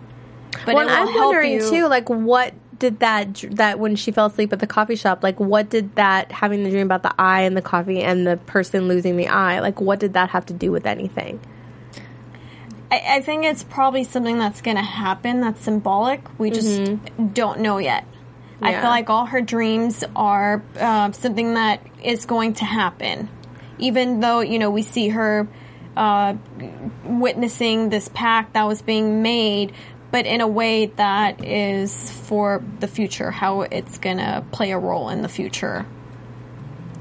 But 0.65 0.76
well, 0.76 0.88
it 0.88 0.92
and 0.92 1.06
will 1.06 1.13
I'm 1.13 1.20
wondering 1.20 1.54
you- 1.54 1.70
too, 1.70 1.88
like 1.88 2.10
what 2.10 2.54
did 2.78 3.00
that 3.02 3.44
that 3.52 3.78
when 3.78 3.96
she 3.98 4.12
fell 4.12 4.28
asleep 4.28 4.54
at 4.54 4.60
the 4.60 4.68
coffee 4.68 4.96
shop, 4.96 5.22
like 5.24 5.39
what 5.39 5.70
did 5.70 5.96
that 5.96 6.32
having 6.32 6.63
the 6.63 6.70
dream 6.70 6.86
about 6.88 7.04
the 7.04 7.13
eye 7.20 7.42
and 7.42 7.56
the 7.56 7.62
coffee 7.62 8.02
and 8.02 8.26
the 8.26 8.38
person 8.38 8.88
losing 8.88 9.18
the 9.18 9.28
eye, 9.28 9.60
like 9.60 9.82
what 9.82 10.00
did 10.00 10.13
that 10.13 10.30
have 10.30 10.46
to 10.48 10.54
do 10.54 10.72
with 10.72 10.86
anything? 10.86 11.39
I, 12.92 13.18
I 13.18 13.22
think 13.22 13.44
it's 13.46 13.63
probably 13.63 14.04
something 14.04 14.39
that's 14.39 14.62
going 14.62 14.78
to 14.78 14.84
happen 14.84 15.42
that's 15.42 15.62
symbolic. 15.62 16.22
We 16.39 16.50
just 16.52 16.82
don't 17.34 17.60
know 17.60 17.78
yet. 17.78 18.06
I 18.62 18.74
feel 18.74 18.89
like 18.89 19.10
all 19.10 19.26
her 19.26 19.41
dreams 19.41 20.04
are 20.15 20.62
uh, 20.80 21.12
something 21.12 21.54
that 21.54 21.86
is 22.04 22.26
going 22.26 22.54
to 22.56 22.65
happen. 22.65 23.30
Even 23.78 24.19
though, 24.19 24.41
you 24.41 24.60
know, 24.60 24.69
we 24.69 24.82
see 24.82 25.10
her 25.10 25.48
uh, 25.95 26.36
witnessing 27.06 27.89
this 27.89 28.10
pact 28.10 28.54
that 28.54 28.63
was 28.67 28.82
being 28.82 29.22
made, 29.22 29.74
but 30.12 30.26
in 30.26 30.41
a 30.41 30.48
way 30.48 30.88
that 30.88 31.43
is 31.45 32.12
for 32.12 32.63
the 32.80 32.88
future, 32.88 33.32
how 33.32 33.62
it's 33.62 33.98
going 33.98 34.17
to 34.17 34.43
play 34.52 34.72
a 34.72 34.78
role 34.78 35.10
in 35.10 35.22
the 35.22 35.30
future. 35.30 35.86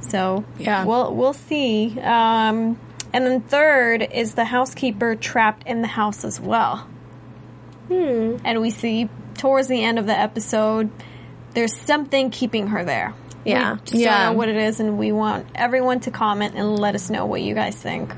So 0.00 0.44
Yeah. 0.58 0.84
we'll 0.84 1.14
we'll 1.14 1.32
see. 1.32 1.98
Um, 2.00 2.78
and 3.12 3.26
then 3.26 3.40
third 3.40 4.02
is 4.02 4.34
the 4.34 4.44
housekeeper 4.44 5.16
trapped 5.16 5.66
in 5.66 5.82
the 5.82 5.88
house 5.88 6.24
as 6.24 6.40
well. 6.40 6.86
Hmm. 7.88 8.36
And 8.44 8.60
we 8.60 8.70
see 8.70 9.08
towards 9.34 9.68
the 9.68 9.82
end 9.82 9.98
of 9.98 10.06
the 10.06 10.18
episode, 10.18 10.90
there's 11.58 11.76
something 11.76 12.30
keeping 12.30 12.68
her 12.68 12.84
there. 12.84 13.14
Yeah. 13.44 13.74
we 13.74 13.78
just 13.80 13.94
Yeah. 13.94 14.24
don't 14.24 14.32
know 14.32 14.38
what 14.38 14.48
it 14.48 14.56
is, 14.56 14.78
and 14.80 14.98
we 14.98 15.10
want 15.12 15.46
everyone 15.54 16.00
to 16.00 16.10
comment 16.10 16.54
and 16.56 16.78
let 16.78 16.94
us 16.94 17.10
know 17.10 17.26
what 17.26 17.40
you 17.42 17.54
guys 17.54 17.76
think. 17.76 18.14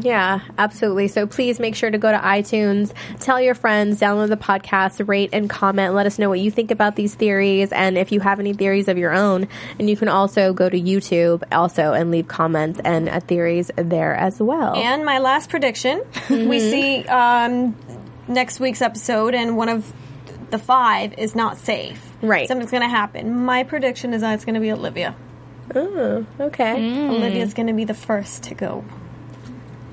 Yeah, 0.00 0.40
absolutely. 0.56 1.08
So 1.08 1.26
please 1.26 1.60
make 1.60 1.74
sure 1.74 1.90
to 1.90 1.98
go 1.98 2.10
to 2.10 2.16
iTunes, 2.18 2.92
tell 3.18 3.40
your 3.40 3.54
friends, 3.54 4.00
download 4.00 4.28
the 4.28 4.36
podcast, 4.36 5.06
rate 5.06 5.30
and 5.32 5.50
comment. 5.50 5.94
Let 5.94 6.06
us 6.06 6.18
know 6.18 6.28
what 6.28 6.40
you 6.40 6.50
think 6.50 6.70
about 6.70 6.96
these 6.96 7.14
theories 7.14 7.70
and 7.72 7.98
if 7.98 8.10
you 8.12 8.20
have 8.20 8.40
any 8.40 8.54
theories 8.54 8.88
of 8.88 8.96
your 8.96 9.12
own. 9.12 9.48
And 9.78 9.90
you 9.90 9.96
can 9.96 10.08
also 10.08 10.52
go 10.54 10.68
to 10.68 10.80
YouTube 10.80 11.42
also 11.52 11.92
and 11.92 12.10
leave 12.10 12.28
comments 12.28 12.80
and 12.82 13.08
uh, 13.08 13.20
theories 13.20 13.70
there 13.76 14.14
as 14.14 14.40
well. 14.40 14.74
And 14.76 15.04
my 15.04 15.18
last 15.18 15.50
prediction, 15.50 16.02
we 16.30 16.60
see 16.60 17.04
um, 17.04 17.76
next 18.26 18.58
week's 18.58 18.80
episode, 18.80 19.34
and 19.34 19.56
one 19.56 19.68
of 19.68 19.92
the 20.50 20.58
five 20.58 21.14
is 21.18 21.34
not 21.34 21.58
safe. 21.58 22.04
Right. 22.22 22.48
Something's 22.48 22.70
going 22.70 22.82
to 22.82 22.88
happen. 22.88 23.44
My 23.44 23.64
prediction 23.64 24.12
is 24.14 24.20
that 24.22 24.34
it's 24.34 24.44
going 24.44 24.54
to 24.54 24.60
be 24.60 24.72
Olivia. 24.72 25.14
oh, 25.74 26.26
okay. 26.38 26.76
Mm. 26.76 27.10
Olivia's 27.10 27.54
going 27.54 27.68
to 27.68 27.72
be 27.72 27.84
the 27.84 27.94
first 27.94 28.44
to 28.44 28.54
go. 28.54 28.84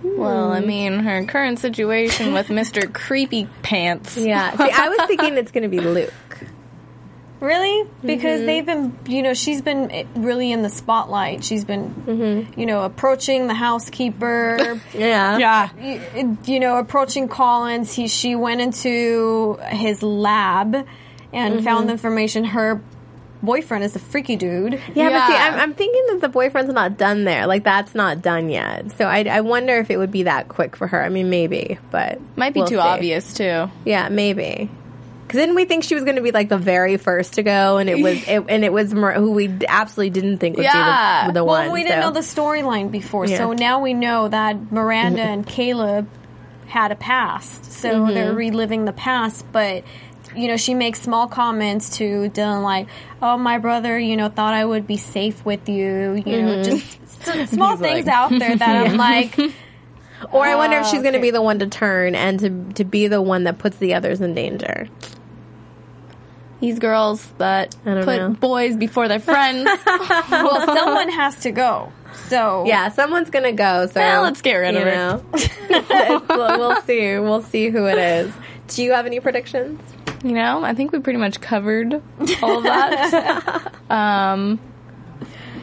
Well, 0.03 0.51
I 0.51 0.61
mean, 0.61 0.99
her 0.99 1.23
current 1.25 1.59
situation 1.59 2.33
with 2.33 2.47
Mr. 2.47 2.91
Creepy 2.91 3.47
Pants. 3.61 4.17
Yeah. 4.17 4.55
See, 4.55 4.71
I 4.71 4.89
was 4.89 5.07
thinking 5.07 5.37
it's 5.37 5.51
going 5.51 5.63
to 5.63 5.69
be 5.69 5.79
Luke. 5.79 6.13
Really? 7.39 7.87
Because 8.03 8.39
mm-hmm. 8.39 8.45
they've 8.47 8.65
been, 8.65 8.97
you 9.07 9.21
know, 9.21 9.33
she's 9.33 9.61
been 9.61 9.91
eh, 9.91 10.03
really 10.15 10.51
in 10.51 10.63
the 10.63 10.69
spotlight. 10.69 11.43
She's 11.43 11.65
been, 11.65 11.93
mm-hmm. 11.93 12.59
you 12.59 12.65
know, 12.65 12.83
approaching 12.83 13.47
the 13.47 13.53
housekeeper. 13.53 14.79
Yeah. 14.93 15.37
Yeah. 15.37 15.69
y- 15.77 16.01
eh, 16.15 16.35
you 16.45 16.59
know, 16.59 16.77
approaching 16.77 17.27
Collins. 17.27 17.93
He 17.93 18.07
she 18.07 18.35
went 18.35 18.61
into 18.61 19.59
his 19.69 20.01
lab 20.01 20.75
and 21.33 21.55
mm-hmm. 21.55 21.63
found 21.63 21.89
the 21.89 21.93
information. 21.93 22.45
Her 22.45 22.81
boyfriend 23.43 23.83
is 23.83 23.95
a 23.95 23.99
freaky 23.99 24.35
dude. 24.35 24.81
Yeah, 24.95 25.09
but 25.09 25.27
see, 25.27 25.35
I'm, 25.35 25.53
I'm 25.53 25.73
thinking 25.73 26.05
that 26.07 26.21
the 26.21 26.29
boyfriend's 26.29 26.73
not 26.73 26.97
done 26.97 27.23
there. 27.23 27.47
Like, 27.47 27.63
that's 27.63 27.93
not 27.93 28.21
done 28.21 28.49
yet. 28.49 28.91
So 28.97 29.05
I, 29.05 29.23
I 29.23 29.41
wonder 29.41 29.77
if 29.77 29.91
it 29.91 29.97
would 29.97 30.11
be 30.11 30.23
that 30.23 30.47
quick 30.47 30.75
for 30.75 30.87
her. 30.87 31.03
I 31.03 31.09
mean, 31.09 31.29
maybe, 31.29 31.77
but. 31.91 32.19
Might 32.35 32.53
be 32.53 32.61
we'll 32.61 32.69
too 32.69 32.75
see. 32.75 32.81
obvious, 32.81 33.33
too. 33.33 33.69
Yeah, 33.85 34.09
maybe. 34.09 34.69
Because 35.27 35.41
didn't 35.41 35.55
we 35.55 35.65
think 35.65 35.83
she 35.83 35.93
was 35.93 36.05
going 36.05 36.15
to 36.15 36.21
be 36.21 36.31
like 36.31 36.47
the 36.47 36.57
very 36.57 36.95
first 36.95 37.33
to 37.33 37.43
go, 37.43 37.77
and 37.77 37.89
it 37.89 38.01
was, 38.01 38.25
it, 38.27 38.45
and 38.47 38.63
it 38.63 38.71
was 38.71 38.93
Mar- 38.93 39.11
who 39.13 39.31
we 39.31 39.51
absolutely 39.67 40.11
didn't 40.11 40.37
think 40.37 40.55
would 40.55 40.63
Yeah. 40.63 41.23
be 41.23 41.27
the, 41.27 41.39
the 41.39 41.43
Well, 41.43 41.63
one. 41.63 41.71
we 41.73 41.83
didn't 41.83 42.01
so. 42.01 42.07
know 42.07 42.13
the 42.13 42.21
storyline 42.21 42.91
before, 42.91 43.25
Yeah. 43.25 43.37
so 43.37 43.51
now 43.51 43.81
we 43.81 43.93
know 43.93 44.29
that 44.29 44.71
Miranda 44.71 45.21
and 45.21 45.45
Caleb 45.45 46.07
had 46.67 46.91
a 46.91 46.95
past. 46.95 47.65
So 47.73 47.89
Mm-hmm. 47.89 48.13
they're 48.13 48.33
reliving 48.33 48.85
the 48.85 48.93
past, 48.93 49.45
but 49.51 49.83
you 50.35 50.47
know, 50.47 50.55
she 50.57 50.73
makes 50.75 51.01
small 51.01 51.27
comments 51.27 51.97
to 51.97 52.29
Dillon 52.29 52.61
like, 52.61 52.87
"Oh, 53.21 53.37
my 53.37 53.57
brother, 53.57 53.97
you 53.97 54.15
know, 54.15 54.29
thought 54.29 54.53
I 54.53 54.63
would 54.63 54.85
be 54.87 54.97
safe 54.97 55.43
with 55.45 55.67
you." 55.67 56.21
You 56.25 56.41
know, 56.41 56.55
Mm-hmm. 56.57 56.63
just 56.63 57.27
s- 57.27 57.49
small 57.49 57.75
things 57.75 58.07
out 58.07 58.29
there 58.29 58.55
that 58.55 58.87
I'm 58.87 58.97
like, 59.09 59.37
Or 60.31 60.43
I 60.45 60.55
wonder 60.55 60.77
if 60.77 60.87
she's 60.87 61.01
going 61.01 61.13
to 61.13 61.19
be 61.19 61.31
the 61.31 61.41
one 61.41 61.59
to 61.59 61.67
turn 61.67 62.13
and 62.15 62.39
to 62.39 62.49
to 62.75 62.83
be 62.83 63.07
the 63.07 63.21
one 63.21 63.45
that 63.45 63.57
puts 63.57 63.77
the 63.77 63.93
others 63.95 64.19
in 64.21 64.33
danger. 64.35 64.87
These 66.59 66.79
girls 66.79 67.25
that 67.37 67.75
put 67.83 68.05
know. 68.05 68.29
boys 68.29 68.75
before 68.75 69.07
their 69.07 69.19
friends. 69.19 69.69
well, 69.85 70.65
someone 70.65 71.09
has 71.09 71.35
to 71.41 71.51
go. 71.51 71.91
So 72.29 72.65
Yeah, 72.65 72.89
someone's 72.89 73.29
going 73.29 73.43
to 73.45 73.51
go. 73.51 73.85
So 73.87 73.99
Well, 73.99 74.23
let's 74.23 74.41
get 74.41 74.55
rid 74.55 74.75
of 74.75 74.81
you 74.81 74.87
her. 74.87 74.95
know. 74.95 75.23
It's- 75.33 76.21
we'll 76.29 76.81
see. 76.81 77.19
We'll 77.19 77.43
see 77.43 77.69
who 77.69 77.85
it 77.85 77.97
is. 77.97 78.33
Do 78.69 78.83
you 78.83 78.93
have 78.93 79.05
any 79.05 79.19
predictions? 79.19 79.79
you 80.23 80.31
know, 80.31 80.63
I 80.63 80.73
think 80.73 80.91
we 80.91 80.99
pretty 80.99 81.19
much 81.19 81.39
covered 81.41 82.01
all 82.41 82.57
of 82.57 82.63
that. 82.63 83.71
um, 83.89 84.59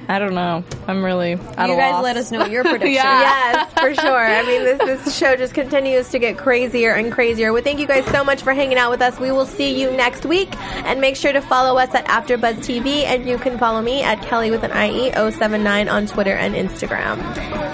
I 0.09 0.19
don't 0.19 0.35
know. 0.35 0.65
I'm 0.87 1.05
really 1.05 1.31
you 1.33 1.37
guys 1.39 1.93
loss. 1.93 2.05
let 2.05 2.17
us 2.17 2.31
know 2.31 2.45
your 2.47 2.63
prediction. 2.65 2.93
Yes, 2.95 3.73
for 3.73 3.95
sure. 3.95 4.27
I 4.27 4.43
mean, 4.47 4.65
this 4.65 4.79
this 5.05 5.17
show 5.17 5.37
just 5.37 5.55
continues 5.55 6.11
to 6.11 6.19
get 6.19 6.37
crazier 6.37 6.93
and 6.93 7.13
crazier. 7.13 7.53
Well, 7.53 7.63
thank 7.63 7.79
you 7.79 7.87
guys 7.87 8.05
so 8.07 8.23
much 8.25 8.43
for 8.43 8.53
hanging 8.53 8.79
out 8.79 8.91
with 8.91 9.01
us. 9.03 9.19
We 9.19 9.33
will 9.33 9.47
see 9.47 9.81
you 9.81 9.91
next 9.91 10.27
week, 10.27 10.55
and 10.61 11.01
make 11.01 11.17
sure 11.17 11.33
to 11.33 11.41
follow 11.41 11.79
us 11.79 11.95
at 11.95 12.05
AfterBuzz 12.07 12.57
TV, 12.57 13.05
and 13.05 13.27
you 13.27 13.39
can 13.39 13.59
follow 13.59 13.81
me 13.81 14.03
at 14.03 14.21
Kelly 14.23 14.51
with 14.51 14.63
an 14.63 14.73
IE 14.73 15.13
079 15.13 15.89
on 15.89 16.07
Twitter 16.07 16.33
and 16.35 16.55
Instagram. 16.55 17.19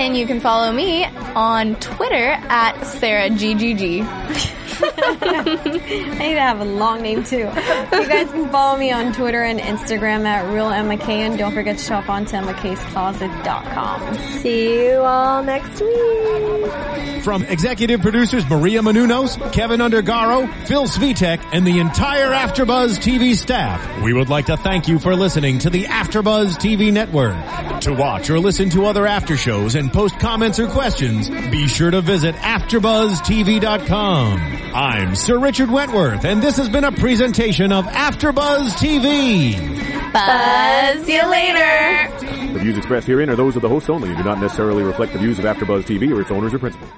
And 0.00 0.16
you 0.16 0.26
can 0.26 0.40
follow 0.40 0.72
me 0.72 1.04
on 1.34 1.74
Twitter 1.76 2.36
at 2.48 2.80
Sarah 2.84 3.28
GGG. 3.30 4.66
I 4.82 6.16
need 6.18 6.34
to 6.34 6.40
have 6.40 6.60
a 6.60 6.64
long 6.64 7.02
name 7.02 7.22
too. 7.24 7.38
You 7.38 7.44
guys 7.46 8.30
can 8.30 8.48
follow 8.50 8.78
me 8.78 8.90
on 8.92 9.12
Twitter 9.12 9.42
and 9.42 9.58
Instagram 9.60 10.24
at 10.24 10.52
Real 10.52 10.70
Emma 10.70 10.96
K, 10.96 11.22
and 11.22 11.36
don't 11.38 11.52
forget 11.52 11.78
to 11.78 11.84
shop 11.84 12.08
on 12.08 12.24
to 12.26 12.36
EmmaK'sCloset.com. 12.36 14.14
See 14.40 14.86
you 14.86 15.00
all 15.00 15.42
next 15.42 15.80
week. 15.80 16.70
From 17.22 17.42
executive 17.44 18.00
producers 18.00 18.48
Maria 18.48 18.80
Menounos, 18.80 19.52
Keven 19.52 19.80
Undergaro, 19.80 20.50
Phil 20.66 20.86
Svitek, 20.86 21.44
and 21.52 21.66
the 21.66 21.78
entire 21.78 22.30
Afterbuzz 22.30 22.98
TV 22.98 23.36
staff, 23.36 24.00
we 24.02 24.14
would 24.14 24.30
like 24.30 24.46
to 24.46 24.56
thank 24.56 24.88
you 24.88 24.98
for 24.98 25.14
listening 25.14 25.58
to 25.58 25.68
the 25.68 25.84
Afterbuzz 25.84 26.56
TV 26.56 26.90
network. 26.90 27.36
To 27.82 27.92
watch 27.92 28.30
or 28.30 28.38
listen 28.38 28.70
to 28.70 28.86
other 28.86 29.06
after 29.06 29.36
shows 29.36 29.74
and 29.74 29.92
post 29.92 30.18
comments 30.18 30.58
or 30.58 30.66
questions, 30.68 31.28
be 31.28 31.68
sure 31.68 31.90
to 31.90 32.00
visit 32.00 32.34
AfterBuzzTV.com. 32.36 34.69
I'm 34.72 35.16
Sir 35.16 35.37
Richard 35.40 35.68
Wentworth, 35.68 36.24
and 36.24 36.40
this 36.40 36.56
has 36.56 36.68
been 36.68 36.85
a 36.85 36.92
presentation 36.92 37.72
of 37.72 37.87
Afterbuzz 37.87 38.70
TV. 38.74 39.59
Buzz 40.12 41.09
you 41.09 41.28
later. 41.28 42.52
The 42.52 42.59
views 42.61 42.78
expressed 42.78 43.09
herein 43.09 43.30
are 43.30 43.37
those 43.37 43.56
of 43.56 43.62
the 43.62 43.68
hosts 43.68 43.90
only 43.90 44.11
and 44.11 44.18
do 44.18 44.22
not 44.22 44.38
necessarily 44.38 44.85
reflect 44.85 45.12
the 45.12 45.18
views 45.18 45.40
of 45.40 45.44
AfterBuzz 45.44 45.83
TV 45.83 46.16
or 46.16 46.20
its 46.20 46.30
owners 46.30 46.54
or 46.54 46.61
principals. 46.61 46.88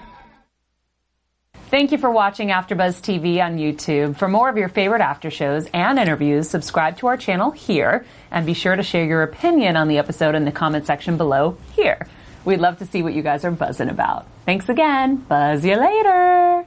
Thank 1.71 1.93
you 1.93 1.97
for 1.97 2.11
watching 2.11 2.49
AfterBuzz 2.49 3.01
TV 3.01 3.43
on 3.43 3.57
YouTube. 3.57 4.19
For 4.19 4.29
more 4.29 4.51
of 4.51 4.59
your 4.59 4.69
favorite 4.69 5.01
after 5.01 5.31
shows 5.31 5.67
and 5.73 5.99
interviews, 5.99 6.51
subscribe 6.51 6.99
to 6.99 7.07
our 7.07 7.17
channel 7.17 7.53
here, 7.53 8.05
and 8.31 8.45
be 8.45 8.53
sure 8.53 8.77
to 8.77 8.83
share 8.83 9.07
your 9.07 9.23
opinion 9.23 9.79
on 9.79 9.89
the 9.89 9.97
episode 9.97 10.35
in 10.35 10.45
the 10.45 10.53
comment 10.53 10.85
section 10.85 11.17
below 11.17 11.57
here. 11.75 12.07
We'd 12.45 12.61
love 12.61 12.81
to 12.81 12.87
see 12.87 13.03
what 13.03 13.15
you 13.15 13.23
guys 13.23 13.47
are 13.47 13.51
buzzing 13.51 13.89
about. 13.89 14.27
Thanks 14.45 14.69
again. 14.69 15.17
Buzz 15.17 15.65
you 15.65 15.77
later. 15.77 16.67